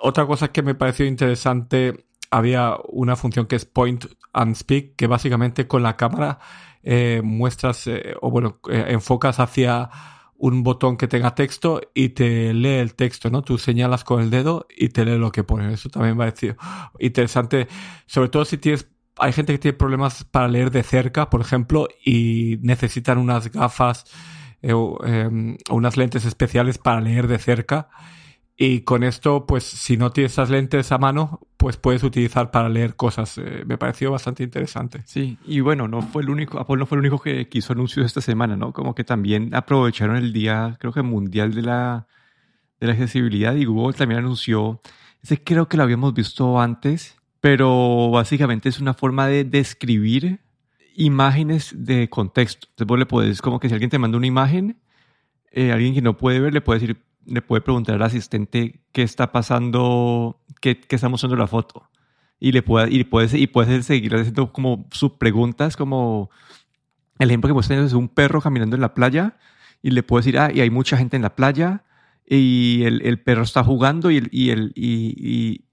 otra 0.00 0.26
cosa 0.26 0.52
que 0.52 0.62
me 0.62 0.76
pareció 0.76 1.06
interesante, 1.06 2.06
había 2.30 2.76
una 2.88 3.16
función 3.16 3.46
que 3.46 3.56
es 3.56 3.64
Point 3.64 4.06
and 4.32 4.54
Speak, 4.54 4.94
que 4.94 5.08
básicamente 5.08 5.66
con 5.66 5.82
la 5.82 5.96
cámara 5.96 6.38
eh, 6.84 7.22
muestras 7.24 7.86
eh, 7.86 8.14
o 8.20 8.30
bueno, 8.30 8.60
eh, 8.70 8.84
enfocas 8.88 9.40
hacia 9.40 9.88
un 10.36 10.62
botón 10.62 10.98
que 10.98 11.08
tenga 11.08 11.34
texto 11.34 11.80
y 11.94 12.10
te 12.10 12.52
lee 12.52 12.74
el 12.74 12.94
texto, 12.94 13.30
¿no? 13.30 13.42
Tú 13.42 13.56
señalas 13.56 14.04
con 14.04 14.22
el 14.22 14.30
dedo 14.30 14.66
y 14.76 14.90
te 14.90 15.04
lee 15.06 15.16
lo 15.16 15.32
que 15.32 15.44
pone. 15.44 15.72
Eso 15.72 15.88
también 15.88 16.20
va 16.20 16.24
a 16.24 16.30
decir 16.30 16.56
interesante, 16.98 17.68
sobre 18.06 18.28
todo 18.28 18.44
si 18.44 18.58
tienes 18.58 18.88
hay 19.16 19.32
gente 19.32 19.52
que 19.52 19.58
tiene 19.58 19.78
problemas 19.78 20.24
para 20.24 20.48
leer 20.48 20.72
de 20.72 20.82
cerca, 20.82 21.30
por 21.30 21.40
ejemplo, 21.40 21.86
y 22.04 22.58
necesitan 22.62 23.16
unas 23.16 23.50
gafas 23.50 24.04
o 24.62 24.98
em, 25.06 25.56
unas 25.70 25.96
lentes 25.96 26.24
especiales 26.24 26.78
para 26.78 27.00
leer 27.00 27.28
de 27.28 27.38
cerca 27.38 27.88
y 28.56 28.82
con 28.82 29.02
esto, 29.02 29.46
pues 29.46 29.64
si 29.64 29.96
no 29.96 30.12
tienes 30.12 30.32
esas 30.32 30.48
lentes 30.48 30.92
a 30.92 30.98
mano, 30.98 31.40
pues 31.56 31.76
puedes 31.76 32.04
utilizar 32.04 32.52
para 32.52 32.68
leer 32.68 32.94
cosas. 32.94 33.36
Eh, 33.38 33.64
me 33.66 33.78
pareció 33.78 34.12
bastante 34.12 34.44
interesante. 34.44 35.02
Sí, 35.06 35.38
y 35.44 35.60
bueno, 35.60 35.88
no 35.88 36.02
fue 36.02 36.22
el 36.22 36.30
único, 36.30 36.60
Apple 36.60 36.76
no 36.76 36.86
fue 36.86 36.96
el 36.96 37.00
único 37.00 37.20
que 37.20 37.48
quiso 37.48 37.72
anuncios 37.72 38.06
esta 38.06 38.20
semana, 38.20 38.56
¿no? 38.56 38.72
Como 38.72 38.94
que 38.94 39.02
también 39.02 39.54
aprovecharon 39.54 40.16
el 40.16 40.32
día, 40.32 40.76
creo 40.78 40.92
que 40.92 41.02
mundial 41.02 41.52
de 41.52 41.62
la, 41.62 42.06
de 42.78 42.86
la 42.86 42.92
accesibilidad 42.92 43.54
y 43.56 43.64
Google 43.64 43.96
también 43.96 44.20
anunció, 44.20 44.80
ese 45.20 45.42
creo 45.42 45.68
que 45.68 45.76
lo 45.76 45.82
habíamos 45.82 46.14
visto 46.14 46.60
antes, 46.60 47.16
pero 47.40 48.10
básicamente 48.10 48.68
es 48.68 48.78
una 48.78 48.94
forma 48.94 49.26
de 49.26 49.44
describir 49.44 50.40
imágenes 50.94 51.74
de 51.76 52.08
contexto. 52.08 52.68
Entonces 52.70 52.86
vos 52.86 52.98
le 53.00 53.06
puedes, 53.06 53.42
como 53.42 53.58
que 53.58 53.68
si 53.68 53.74
alguien 53.74 53.90
te 53.90 53.98
manda 53.98 54.16
una 54.16 54.28
imagen, 54.28 54.78
eh, 55.50 55.72
alguien 55.72 55.94
que 55.94 56.02
no 56.02 56.16
puede 56.16 56.40
ver 56.40 56.52
le 56.52 56.60
puede 56.60 56.80
decir, 56.80 57.03
le 57.26 57.42
puede 57.42 57.62
preguntar 57.62 57.96
al 57.96 58.02
asistente 58.02 58.80
qué 58.92 59.02
está 59.02 59.32
pasando, 59.32 60.40
qué, 60.60 60.80
qué 60.80 60.96
está 60.96 61.08
mostrando 61.08 61.36
la 61.36 61.46
foto. 61.46 61.88
Y 62.40 62.52
le 62.52 62.62
puede, 62.62 62.94
y 62.94 63.04
puede, 63.04 63.38
y 63.38 63.46
puede 63.46 63.82
seguir 63.82 64.14
haciendo 64.14 64.52
como 64.52 64.86
sus 64.90 65.12
preguntas, 65.12 65.76
como 65.76 66.30
el 67.18 67.30
ejemplo 67.30 67.48
que 67.48 67.54
muestra 67.54 67.82
es 67.82 67.92
un 67.92 68.08
perro 68.08 68.40
caminando 68.40 68.76
en 68.76 68.82
la 68.82 68.94
playa 68.94 69.36
y 69.82 69.90
le 69.90 70.02
puede 70.02 70.22
decir, 70.22 70.38
ah, 70.38 70.50
y 70.52 70.60
hay 70.60 70.70
mucha 70.70 70.96
gente 70.96 71.16
en 71.16 71.22
la 71.22 71.36
playa 71.36 71.84
y 72.26 72.82
el, 72.84 73.02
el 73.02 73.20
perro 73.20 73.42
está 73.42 73.62
jugando 73.62 74.10
y, 74.10 74.16
el, 74.16 74.28
y, 74.32 74.50
el, 74.50 74.72
y, 74.74 75.64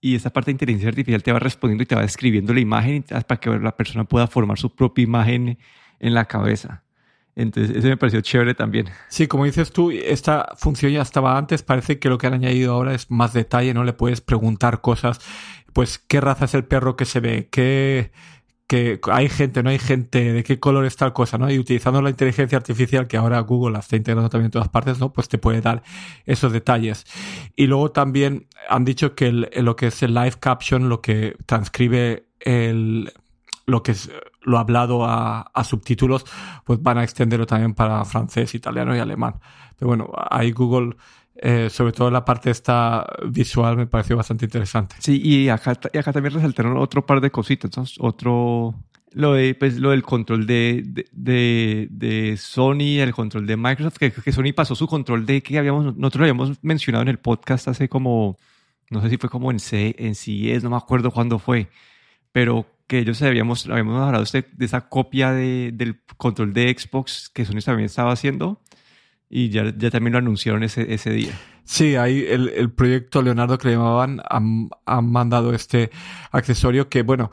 y, 0.00 0.14
esa 0.14 0.30
parte 0.30 0.46
de 0.46 0.52
inteligencia 0.52 0.88
artificial 0.88 1.22
te 1.22 1.32
va 1.32 1.38
respondiendo 1.38 1.82
y 1.82 1.86
te 1.86 1.94
va 1.94 2.02
describiendo 2.02 2.54
la 2.54 2.60
imagen 2.60 3.02
para 3.02 3.40
que 3.40 3.50
la 3.50 3.76
persona 3.76 4.04
pueda 4.04 4.26
formar 4.26 4.58
su 4.58 4.74
propia 4.74 5.02
imagen 5.02 5.58
en 5.98 6.14
la 6.14 6.26
cabeza. 6.26 6.84
Entonces, 7.36 7.76
eso 7.76 7.88
me 7.88 7.96
pareció 7.96 8.20
chévere 8.20 8.54
también. 8.54 8.86
Sí, 9.08 9.26
como 9.26 9.44
dices 9.44 9.72
tú, 9.72 9.90
esta 9.90 10.52
función 10.56 10.92
ya 10.92 11.02
estaba 11.02 11.38
antes. 11.38 11.62
Parece 11.62 11.98
que 11.98 12.08
lo 12.08 12.18
que 12.18 12.26
han 12.26 12.34
añadido 12.34 12.74
ahora 12.74 12.94
es 12.94 13.10
más 13.10 13.32
detalle, 13.32 13.72
¿no? 13.74 13.84
Le 13.84 13.92
puedes 13.92 14.20
preguntar 14.20 14.80
cosas. 14.80 15.20
Pues, 15.72 15.98
¿qué 15.98 16.20
raza 16.20 16.46
es 16.46 16.54
el 16.54 16.64
perro 16.64 16.96
que 16.96 17.04
se 17.04 17.20
ve? 17.20 17.48
¿Qué, 17.50 18.10
que 18.70 19.00
hay 19.10 19.28
gente, 19.28 19.64
no 19.64 19.70
hay 19.70 19.80
gente, 19.80 20.32
de 20.32 20.44
qué 20.44 20.60
color 20.60 20.84
es 20.84 20.94
tal 20.94 21.12
cosa, 21.12 21.38
¿no? 21.38 21.50
Y 21.50 21.58
utilizando 21.58 22.00
la 22.02 22.10
inteligencia 22.10 22.56
artificial 22.56 23.08
que 23.08 23.16
ahora 23.16 23.40
Google 23.40 23.72
la 23.72 23.80
está 23.80 23.96
integrando 23.96 24.30
también 24.30 24.46
en 24.46 24.52
todas 24.52 24.68
partes, 24.68 25.00
¿no? 25.00 25.12
Pues 25.12 25.28
te 25.28 25.38
puede 25.38 25.60
dar 25.60 25.82
esos 26.24 26.52
detalles. 26.52 27.04
Y 27.56 27.66
luego 27.66 27.90
también 27.90 28.46
han 28.68 28.84
dicho 28.84 29.16
que 29.16 29.32
lo 29.32 29.74
que 29.74 29.88
es 29.88 30.02
el 30.04 30.14
live 30.14 30.34
caption, 30.38 30.88
lo 30.88 31.00
que 31.00 31.36
transcribe 31.46 32.26
el, 32.38 33.12
lo 33.66 33.82
que 33.82 33.92
es 33.92 34.10
lo 34.42 34.58
hablado 34.58 35.04
a, 35.04 35.50
subtítulos, 35.64 36.24
pues 36.64 36.82
van 36.82 36.98
a 36.98 37.04
extenderlo 37.04 37.46
también 37.46 37.74
para 37.74 38.04
francés, 38.04 38.54
italiano 38.54 38.96
y 38.96 38.98
alemán. 38.98 39.34
Pero 39.78 39.88
bueno, 39.88 40.10
ahí 40.30 40.52
Google, 40.52 40.96
eh, 41.36 41.68
sobre 41.70 41.92
todo 41.92 42.10
la 42.10 42.24
parte 42.24 42.50
esta 42.50 43.06
visual, 43.28 43.76
me 43.76 43.86
pareció 43.86 44.16
bastante 44.16 44.46
interesante. 44.46 44.96
Sí, 44.98 45.20
y 45.22 45.48
acá, 45.48 45.78
y 45.92 45.98
acá 45.98 46.12
también 46.12 46.34
resaltaron 46.34 46.76
otro 46.76 47.04
par 47.04 47.20
de 47.20 47.30
cositas, 47.30 47.96
otro... 47.98 48.74
Lo, 49.12 49.32
de, 49.32 49.56
pues, 49.56 49.76
lo 49.76 49.90
del 49.90 50.04
control 50.04 50.46
de, 50.46 50.84
de, 51.10 51.88
de, 51.90 52.36
Sony, 52.36 53.00
el 53.00 53.12
control 53.12 53.44
de 53.44 53.56
Microsoft, 53.56 53.98
que, 53.98 54.12
que 54.12 54.30
Sony 54.30 54.52
pasó 54.54 54.76
su 54.76 54.86
control 54.86 55.26
de 55.26 55.42
que 55.42 55.58
habíamos, 55.58 55.96
nosotros 55.96 56.20
lo 56.20 56.24
habíamos 56.26 56.62
mencionado 56.62 57.02
en 57.02 57.08
el 57.08 57.18
podcast 57.18 57.66
hace 57.66 57.88
como, 57.88 58.38
no 58.88 59.02
sé 59.02 59.10
si 59.10 59.16
fue 59.16 59.28
como 59.28 59.50
en, 59.50 59.58
C, 59.58 59.96
en 59.98 60.14
CES, 60.14 60.62
no 60.62 60.70
me 60.70 60.76
acuerdo 60.76 61.10
cuándo 61.10 61.40
fue, 61.40 61.68
pero 62.30 62.66
que 62.90 62.98
ellos 62.98 63.22
habíamos, 63.22 63.68
habíamos 63.68 64.02
hablado 64.02 64.24
de, 64.24 64.44
esa 64.58 64.88
copia 64.88 65.30
de, 65.30 65.70
del 65.72 66.02
control 66.16 66.52
de 66.52 66.76
Xbox 66.76 67.30
que 67.32 67.44
Sony 67.44 67.60
también 67.64 67.86
estaba 67.86 68.10
haciendo 68.10 68.60
y 69.28 69.50
ya, 69.50 69.72
ya 69.78 69.92
también 69.92 70.14
lo 70.14 70.18
anunciaron 70.18 70.64
ese, 70.64 70.92
ese 70.92 71.10
día. 71.10 71.30
Sí, 71.62 71.94
ahí 71.94 72.24
el, 72.28 72.48
el 72.48 72.72
proyecto 72.72 73.22
Leonardo 73.22 73.58
que 73.58 73.68
le 73.68 73.74
llamaban 73.74 74.20
han, 74.28 74.70
han, 74.86 75.06
mandado 75.08 75.54
este 75.54 75.92
accesorio 76.32 76.88
que, 76.88 77.02
bueno, 77.02 77.30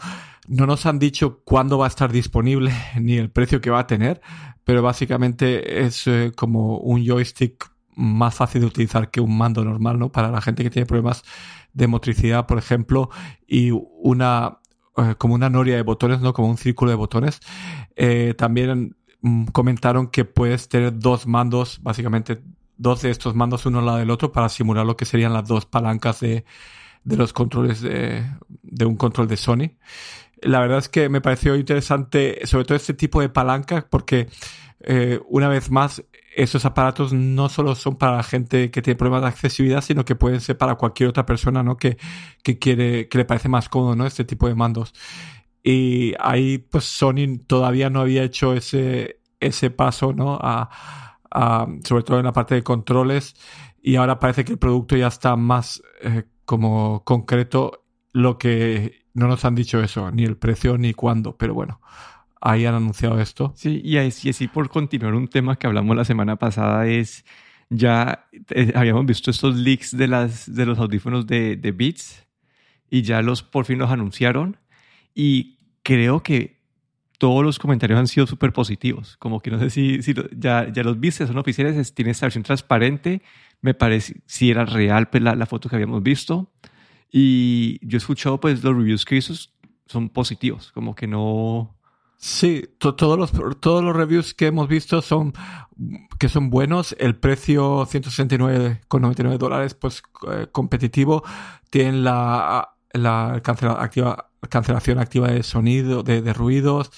no 0.47 0.67
nos 0.67 0.85
han 0.85 0.99
dicho 0.99 1.41
cuándo 1.43 1.79
va 1.79 1.85
a 1.85 1.89
estar 1.89 2.11
disponible 2.11 2.71
ni 3.01 3.17
el 3.17 3.31
precio 3.31 3.59
que 3.59 3.71
va 3.71 3.79
a 3.79 3.87
tener, 3.87 4.21
pero 4.63 4.83
básicamente 4.83 5.85
es 5.87 6.05
eh, 6.05 6.33
como 6.35 6.77
un 6.77 7.03
joystick 7.03 7.67
más 7.95 8.35
fácil 8.35 8.61
de 8.61 8.67
utilizar 8.67 9.09
que 9.09 9.21
un 9.21 9.35
mando 9.35 9.65
normal, 9.65 9.97
¿no? 9.97 10.11
Para 10.11 10.29
la 10.29 10.39
gente 10.39 10.61
que 10.61 10.69
tiene 10.69 10.85
problemas 10.85 11.23
de 11.73 11.87
motricidad, 11.87 12.45
por 12.45 12.59
ejemplo, 12.59 13.09
y 13.47 13.71
una 13.71 14.59
eh, 14.97 15.15
como 15.17 15.35
una 15.35 15.49
noria 15.49 15.75
de 15.75 15.81
botones, 15.81 16.21
¿no? 16.21 16.33
Como 16.33 16.49
un 16.49 16.57
círculo 16.57 16.91
de 16.91 16.97
botones. 16.97 17.39
Eh, 17.95 18.33
también 18.37 18.95
mm, 19.21 19.45
comentaron 19.47 20.07
que 20.07 20.25
puedes 20.25 20.69
tener 20.69 20.97
dos 20.97 21.27
mandos, 21.27 21.79
básicamente 21.81 22.41
dos 22.77 23.01
de 23.01 23.09
estos 23.09 23.35
mandos 23.35 23.65
uno 23.65 23.79
al 23.79 23.85
lado 23.85 23.97
del 23.97 24.11
otro 24.11 24.31
para 24.31 24.49
simular 24.49 24.85
lo 24.85 24.95
que 24.95 25.05
serían 25.05 25.33
las 25.33 25.47
dos 25.47 25.65
palancas 25.65 26.19
de, 26.19 26.45
de 27.03 27.17
los 27.17 27.33
controles 27.33 27.81
de, 27.81 28.23
de 28.63 28.85
un 28.85 28.95
control 28.95 29.27
de 29.27 29.37
Sony. 29.37 29.71
La 30.41 30.59
verdad 30.59 30.77
es 30.77 30.89
que 30.89 31.09
me 31.09 31.21
pareció 31.21 31.55
interesante, 31.55 32.45
sobre 32.45 32.65
todo 32.65 32.75
este 32.75 32.93
tipo 32.93 33.21
de 33.21 33.29
palanca, 33.29 33.87
porque 33.89 34.27
eh, 34.81 35.19
una 35.27 35.47
vez 35.47 35.71
más 35.71 36.03
esos 36.37 36.65
aparatos 36.65 37.13
no 37.13 37.49
solo 37.49 37.73
son 37.73 37.95
para 37.95 38.17
la 38.17 38.23
gente 38.23 38.69
que 38.69 38.83
tiene 38.83 38.95
problemas 38.95 39.23
de 39.23 39.29
accesibilidad, 39.29 39.81
sino 39.81 40.05
que 40.05 40.15
pueden 40.15 40.39
ser 40.39 40.55
para 40.55 40.75
cualquier 40.75 41.09
otra 41.09 41.25
persona, 41.25 41.63
¿no? 41.63 41.77
Que, 41.77 41.97
que 42.43 42.59
quiere, 42.59 43.09
que 43.09 43.17
le 43.17 43.25
parece 43.25 43.49
más 43.49 43.69
cómodo, 43.69 43.95
¿no? 43.95 44.05
Este 44.05 44.23
tipo 44.23 44.47
de 44.47 44.53
mandos. 44.53 44.93
Y 45.63 46.13
ahí, 46.19 46.59
pues 46.59 46.85
Sony 46.85 47.39
todavía 47.47 47.89
no 47.89 48.01
había 48.01 48.23
hecho 48.23 48.53
ese, 48.53 49.19
ese 49.39 49.71
paso, 49.71 50.13
¿no? 50.13 50.37
A, 50.39 50.69
sobre 51.83 52.03
todo 52.03 52.19
en 52.19 52.25
la 52.25 52.33
parte 52.33 52.53
de 52.53 52.63
controles. 52.63 53.35
Y 53.81 53.95
ahora 53.95 54.19
parece 54.19 54.45
que 54.45 54.51
el 54.53 54.59
producto 54.59 54.95
ya 54.95 55.07
está 55.07 55.35
más 55.35 55.81
eh, 56.03 56.23
como 56.45 57.03
concreto, 57.03 57.83
lo 58.13 58.37
que 58.37 59.05
no 59.15 59.27
nos 59.27 59.43
han 59.43 59.55
dicho 59.55 59.81
eso, 59.81 60.11
ni 60.11 60.23
el 60.23 60.37
precio 60.37 60.77
ni 60.77 60.93
cuándo, 60.93 61.35
pero 61.35 61.55
bueno, 61.55 61.81
ahí 62.41 62.65
han 62.65 62.75
anunciado 62.75 63.19
esto. 63.19 63.53
Sí, 63.55 63.81
y 63.83 63.97
así, 63.97 64.47
por 64.47 64.69
continuar 64.69 65.15
un 65.15 65.27
tema 65.27 65.55
que 65.57 65.67
hablamos 65.67 65.95
la 65.95 66.05
semana 66.05 66.35
pasada 66.35 66.87
es, 66.87 67.25
ya 67.69 68.27
eh, 68.49 68.71
habíamos 68.75 69.05
visto 69.05 69.31
estos 69.31 69.55
leaks 69.55 69.95
de, 69.95 70.07
las, 70.07 70.53
de 70.53 70.65
los 70.65 70.79
audífonos 70.79 71.27
de, 71.27 71.55
de 71.55 71.71
Beats 71.71 72.25
y 72.89 73.01
ya 73.01 73.21
los 73.21 73.43
por 73.43 73.65
fin 73.65 73.79
los 73.79 73.91
anunciaron 73.91 74.57
y 75.13 75.57
creo 75.83 76.23
que 76.23 76.57
todos 77.17 77.43
los 77.43 77.57
comentarios 77.59 77.99
han 77.99 78.07
sido 78.07 78.27
súper 78.27 78.53
positivos. 78.53 79.17
Como 79.17 79.39
que 79.39 79.51
no 79.51 79.59
sé 79.59 79.69
si, 79.69 80.01
si 80.03 80.13
ya, 80.37 80.71
ya 80.71 80.83
los 80.83 80.99
viste, 80.99 81.25
son 81.25 81.37
oficiales, 81.37 81.93
tiene 81.93 82.11
esta 82.11 82.27
versión 82.27 82.43
transparente. 82.43 83.21
Me 83.61 83.73
parece 83.73 84.21
si 84.25 84.51
era 84.51 84.65
real 84.65 85.09
pues, 85.09 85.23
la, 85.23 85.35
la, 85.35 85.45
foto 85.45 85.69
que 85.69 85.75
habíamos 85.75 86.03
visto. 86.03 86.51
Y 87.11 87.79
yo 87.81 87.97
he 87.97 87.99
escuchado 87.99 88.39
pues 88.39 88.63
los 88.63 88.75
reviews 88.75 89.05
que 89.05 89.15
hizo 89.15 89.33
son 89.87 90.09
positivos, 90.09 90.71
como 90.73 90.93
que 90.95 91.07
no, 91.07 91.76
Sí, 92.17 92.67
todos 92.79 93.17
los 93.17 93.31
todos 93.59 93.83
los 93.83 93.95
reviews 93.95 94.33
que 94.33 94.47
hemos 94.47 94.67
visto 94.67 95.01
son 95.03 95.33
que 96.17 96.29
son 96.29 96.49
buenos. 96.49 96.95
El 96.99 97.15
precio 97.15 97.85
169,99 97.85 99.37
dólares, 99.37 99.75
pues 99.75 100.01
eh, 100.31 100.47
competitivo. 100.51 101.23
Tienen 101.69 102.03
la, 102.03 102.73
la 102.91 103.33
activa, 103.35 104.29
cancelación 104.49 104.99
activa 104.99 105.27
de 105.27 105.43
sonido, 105.43 106.01
de, 106.01 106.33
ruidos. 106.33 106.91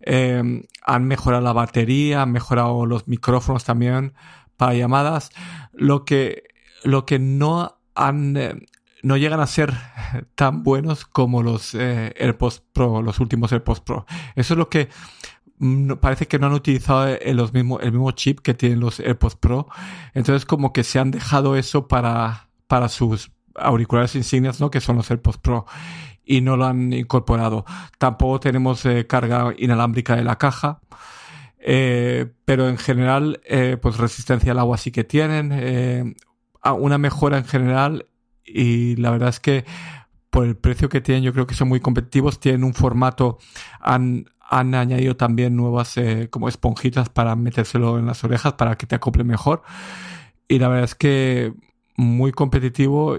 Em, 0.00 0.64
han 0.84 1.04
mejorado 1.04 1.42
la 1.42 1.52
batería, 1.52 2.22
han 2.22 2.32
mejorado 2.32 2.86
los 2.86 3.06
micrófonos 3.06 3.64
también 3.64 4.14
para 4.56 4.74
llamadas. 4.74 5.30
Lo 5.72 6.04
que 6.04 6.44
lo 6.82 7.06
que 7.06 7.18
no 7.18 7.78
han 7.94 8.36
eh, 8.36 8.66
no 9.02 9.16
llegan 9.16 9.40
a 9.40 9.46
ser 9.46 9.74
tan 10.34 10.62
buenos 10.62 11.04
como 11.04 11.42
los 11.42 11.74
eh, 11.74 12.14
AirPods 12.18 12.62
Pro, 12.72 13.02
los 13.02 13.20
últimos 13.20 13.52
AirPods 13.52 13.80
Pro. 13.80 14.06
Eso 14.34 14.54
es 14.54 14.58
lo 14.58 14.68
que 14.68 14.88
mm, 15.58 15.94
parece 15.94 16.26
que 16.26 16.38
no 16.38 16.46
han 16.46 16.52
utilizado 16.52 17.06
el, 17.06 17.36
mismo, 17.52 17.80
el 17.80 17.92
mismo 17.92 18.10
chip 18.12 18.40
que 18.40 18.54
tienen 18.54 18.80
los 18.80 19.00
AirPods 19.00 19.36
Pro. 19.36 19.68
Entonces 20.14 20.46
como 20.46 20.72
que 20.72 20.84
se 20.84 20.98
han 20.98 21.10
dejado 21.10 21.56
eso 21.56 21.88
para, 21.88 22.48
para 22.66 22.88
sus 22.88 23.30
auriculares 23.54 24.14
insignias, 24.14 24.60
¿no? 24.60 24.70
Que 24.70 24.80
son 24.80 24.96
los 24.96 25.10
AirPods 25.10 25.38
Pro. 25.38 25.66
Y 26.24 26.40
no 26.40 26.56
lo 26.56 26.66
han 26.66 26.92
incorporado. 26.92 27.64
Tampoco 27.98 28.40
tenemos 28.40 28.84
eh, 28.84 29.06
carga 29.06 29.54
inalámbrica 29.56 30.16
de 30.16 30.24
la 30.24 30.38
caja. 30.38 30.80
Eh, 31.58 32.26
pero 32.44 32.68
en 32.68 32.78
general, 32.78 33.40
pues 33.80 33.96
resistencia 33.96 34.52
al 34.52 34.58
agua 34.58 34.76
sí 34.76 34.90
que 34.90 35.04
tienen. 35.04 36.16
una 36.64 36.98
mejora 36.98 37.38
en 37.38 37.44
general 37.44 38.06
y 38.46 38.96
la 38.96 39.10
verdad 39.10 39.30
es 39.30 39.40
que 39.40 39.64
por 40.30 40.44
el 40.44 40.56
precio 40.56 40.88
que 40.88 41.00
tienen 41.00 41.24
yo 41.24 41.32
creo 41.32 41.46
que 41.46 41.54
son 41.54 41.68
muy 41.68 41.80
competitivos, 41.80 42.40
tienen 42.40 42.64
un 42.64 42.74
formato, 42.74 43.38
han, 43.80 44.26
han 44.40 44.74
añadido 44.74 45.16
también 45.16 45.56
nuevas 45.56 45.96
eh, 45.96 46.28
como 46.30 46.48
esponjitas 46.48 47.08
para 47.08 47.34
metérselo 47.36 47.98
en 47.98 48.06
las 48.06 48.22
orejas 48.24 48.52
para 48.54 48.76
que 48.76 48.86
te 48.86 48.94
acople 48.94 49.24
mejor. 49.24 49.62
Y 50.48 50.58
la 50.58 50.68
verdad 50.68 50.84
es 50.84 50.94
que 50.94 51.54
muy 51.96 52.32
competitivo 52.32 53.16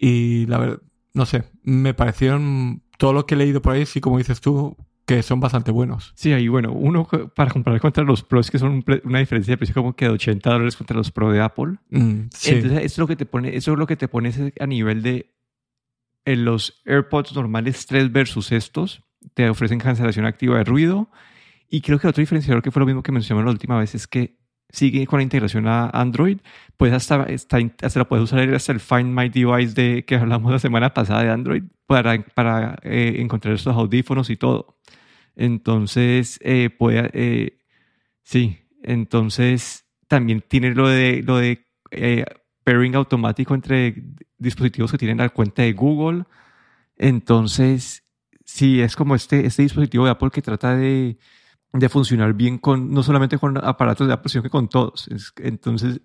y 0.00 0.46
la 0.46 0.58
verdad, 0.58 0.78
no 1.12 1.26
sé, 1.26 1.44
me 1.62 1.92
parecieron 1.92 2.82
todo 2.98 3.12
lo 3.12 3.26
que 3.26 3.34
he 3.34 3.38
leído 3.38 3.60
por 3.60 3.72
ahí, 3.72 3.84
sí 3.84 4.00
como 4.00 4.18
dices 4.18 4.40
tú, 4.40 4.76
que 5.16 5.22
son 5.22 5.40
bastante 5.40 5.70
buenos. 5.70 6.12
Sí, 6.14 6.32
ahí 6.32 6.48
bueno, 6.48 6.72
uno 6.72 7.06
para 7.34 7.50
comparar 7.50 7.80
contra 7.80 8.04
los 8.04 8.22
Pros 8.22 8.50
que 8.50 8.58
son 8.58 8.84
una 9.04 9.18
diferencia 9.18 9.52
de 9.52 9.58
precio 9.58 9.74
como 9.74 9.94
que 9.94 10.04
de 10.04 10.12
80 10.12 10.50
dólares 10.50 10.76
contra 10.76 10.96
los 10.96 11.10
Pro 11.10 11.32
de 11.32 11.40
Apple. 11.40 11.78
Mm, 11.90 12.28
sí. 12.32 12.50
Entonces, 12.50 12.78
eso 12.78 12.84
es 12.84 12.98
lo 12.98 13.06
que 13.06 13.16
te 13.16 13.26
pone, 13.26 13.56
eso 13.56 13.72
es 13.72 13.78
lo 13.78 13.86
que 13.86 13.96
te 13.96 14.08
pone 14.08 14.32
a 14.58 14.66
nivel 14.66 15.02
de 15.02 15.34
en 16.24 16.44
los 16.44 16.80
AirPods 16.86 17.34
normales 17.34 17.86
3 17.86 18.12
versus 18.12 18.52
estos, 18.52 19.02
te 19.34 19.48
ofrecen 19.48 19.78
cancelación 19.78 20.26
activa 20.26 20.58
de 20.58 20.64
ruido. 20.64 21.10
Y 21.68 21.80
creo 21.80 21.98
que 21.98 22.08
otro 22.08 22.20
diferenciador 22.20 22.62
que 22.62 22.70
fue 22.70 22.80
lo 22.80 22.86
mismo 22.86 23.02
que 23.02 23.12
mencionamos 23.12 23.44
la 23.44 23.52
última 23.52 23.78
vez 23.78 23.94
es 23.94 24.06
que 24.06 24.38
sigue 24.72 25.06
con 25.06 25.18
la 25.18 25.22
integración 25.24 25.66
a 25.66 25.88
Android, 25.90 26.38
pues 26.76 26.92
hasta, 26.92 27.22
hasta, 27.22 27.58
hasta 27.82 27.98
la 27.98 28.08
puedes 28.08 28.24
usar 28.24 28.40
hasta 28.54 28.72
el 28.72 28.80
Find 28.80 29.06
My 29.06 29.28
Device 29.28 29.74
de, 29.74 30.04
que 30.04 30.16
hablamos 30.16 30.52
la 30.52 30.58
semana 30.58 30.94
pasada 30.94 31.22
de 31.22 31.30
Android 31.30 31.64
para, 31.86 32.24
para 32.34 32.78
eh, 32.82 33.16
encontrar 33.18 33.54
estos 33.54 33.74
audífonos 33.74 34.30
y 34.30 34.36
todo. 34.36 34.78
Entonces, 35.36 36.38
eh, 36.42 36.70
eh, 36.80 37.58
sí, 38.22 38.58
entonces 38.82 39.86
también 40.08 40.42
tiene 40.46 40.74
lo 40.74 40.88
de, 40.88 41.22
lo 41.22 41.38
de 41.38 41.66
eh, 41.90 42.24
pairing 42.64 42.94
automático 42.94 43.54
entre 43.54 43.94
dispositivos 44.38 44.90
que 44.90 44.98
tienen 44.98 45.18
la 45.18 45.28
cuenta 45.28 45.62
de 45.62 45.72
Google. 45.72 46.24
Entonces, 46.96 48.04
sí, 48.44 48.80
es 48.80 48.96
como 48.96 49.14
este, 49.14 49.46
este 49.46 49.62
dispositivo 49.62 50.04
de 50.04 50.10
Apple 50.10 50.30
que 50.30 50.42
trata 50.42 50.76
de, 50.76 51.18
de 51.72 51.88
funcionar 51.88 52.34
bien 52.34 52.58
con, 52.58 52.90
no 52.90 53.02
solamente 53.02 53.38
con 53.38 53.56
aparatos 53.64 54.06
de 54.06 54.12
Apple, 54.12 54.30
sino 54.30 54.42
que 54.42 54.50
con 54.50 54.68
todos. 54.68 55.08
entonces... 55.38 56.00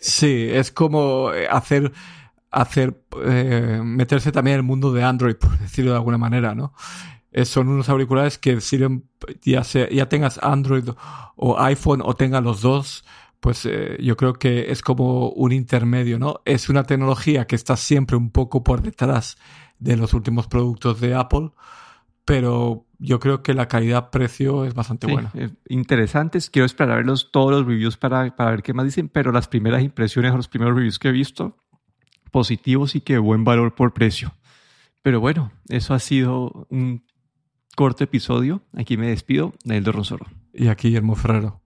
Sí, 0.00 0.48
es 0.50 0.72
como 0.72 1.28
hacer 1.50 1.92
hacer 2.50 3.04
meterse 3.84 4.32
también 4.32 4.54
en 4.54 4.60
el 4.60 4.66
mundo 4.66 4.94
de 4.94 5.04
Android, 5.04 5.36
por 5.36 5.58
decirlo 5.58 5.90
de 5.90 5.98
alguna 5.98 6.16
manera, 6.16 6.54
¿no? 6.54 6.72
Eh, 7.38 7.44
son 7.44 7.68
unos 7.68 7.88
auriculares 7.88 8.36
que 8.36 8.60
sirven, 8.60 9.04
ya, 9.42 9.62
sea, 9.62 9.88
ya 9.90 10.08
tengas 10.08 10.40
Android 10.42 10.88
o 11.36 11.56
iPhone 11.60 12.02
o 12.04 12.14
tengas 12.14 12.42
los 12.42 12.62
dos, 12.62 13.04
pues 13.38 13.64
eh, 13.64 13.96
yo 14.00 14.16
creo 14.16 14.32
que 14.32 14.72
es 14.72 14.82
como 14.82 15.28
un 15.28 15.52
intermedio, 15.52 16.18
¿no? 16.18 16.40
Es 16.44 16.68
una 16.68 16.82
tecnología 16.82 17.46
que 17.46 17.54
está 17.54 17.76
siempre 17.76 18.16
un 18.16 18.30
poco 18.30 18.64
por 18.64 18.82
detrás 18.82 19.38
de 19.78 19.96
los 19.96 20.14
últimos 20.14 20.48
productos 20.48 21.00
de 21.00 21.14
Apple, 21.14 21.50
pero 22.24 22.86
yo 22.98 23.20
creo 23.20 23.44
que 23.44 23.54
la 23.54 23.68
calidad-precio 23.68 24.64
es 24.64 24.74
bastante 24.74 25.06
buena. 25.06 25.30
Eh, 25.34 25.50
interesantes, 25.68 26.50
quiero 26.50 26.66
esperar 26.66 26.98
a 26.98 27.02
ver 27.04 27.20
todos 27.30 27.52
los 27.52 27.64
reviews 27.64 27.96
para, 27.96 28.34
para 28.34 28.50
ver 28.50 28.64
qué 28.64 28.72
más 28.72 28.84
dicen, 28.84 29.08
pero 29.08 29.30
las 29.30 29.46
primeras 29.46 29.84
impresiones 29.84 30.32
o 30.32 30.36
los 30.36 30.48
primeros 30.48 30.74
reviews 30.74 30.98
que 30.98 31.10
he 31.10 31.12
visto, 31.12 31.56
positivos 32.32 32.96
y 32.96 33.00
que 33.00 33.16
buen 33.18 33.44
valor 33.44 33.76
por 33.76 33.94
precio. 33.94 34.34
Pero 35.02 35.20
bueno, 35.20 35.52
eso 35.68 35.94
ha 35.94 36.00
sido 36.00 36.66
un 36.68 37.06
corto 37.78 38.02
episodio. 38.02 38.60
Aquí 38.76 38.96
me 38.96 39.06
despido, 39.06 39.54
Naildo 39.64 39.92
Rosoro. 39.92 40.26
Y 40.52 40.66
aquí 40.66 40.88
Guillermo 40.88 41.14
Ferrero. 41.14 41.60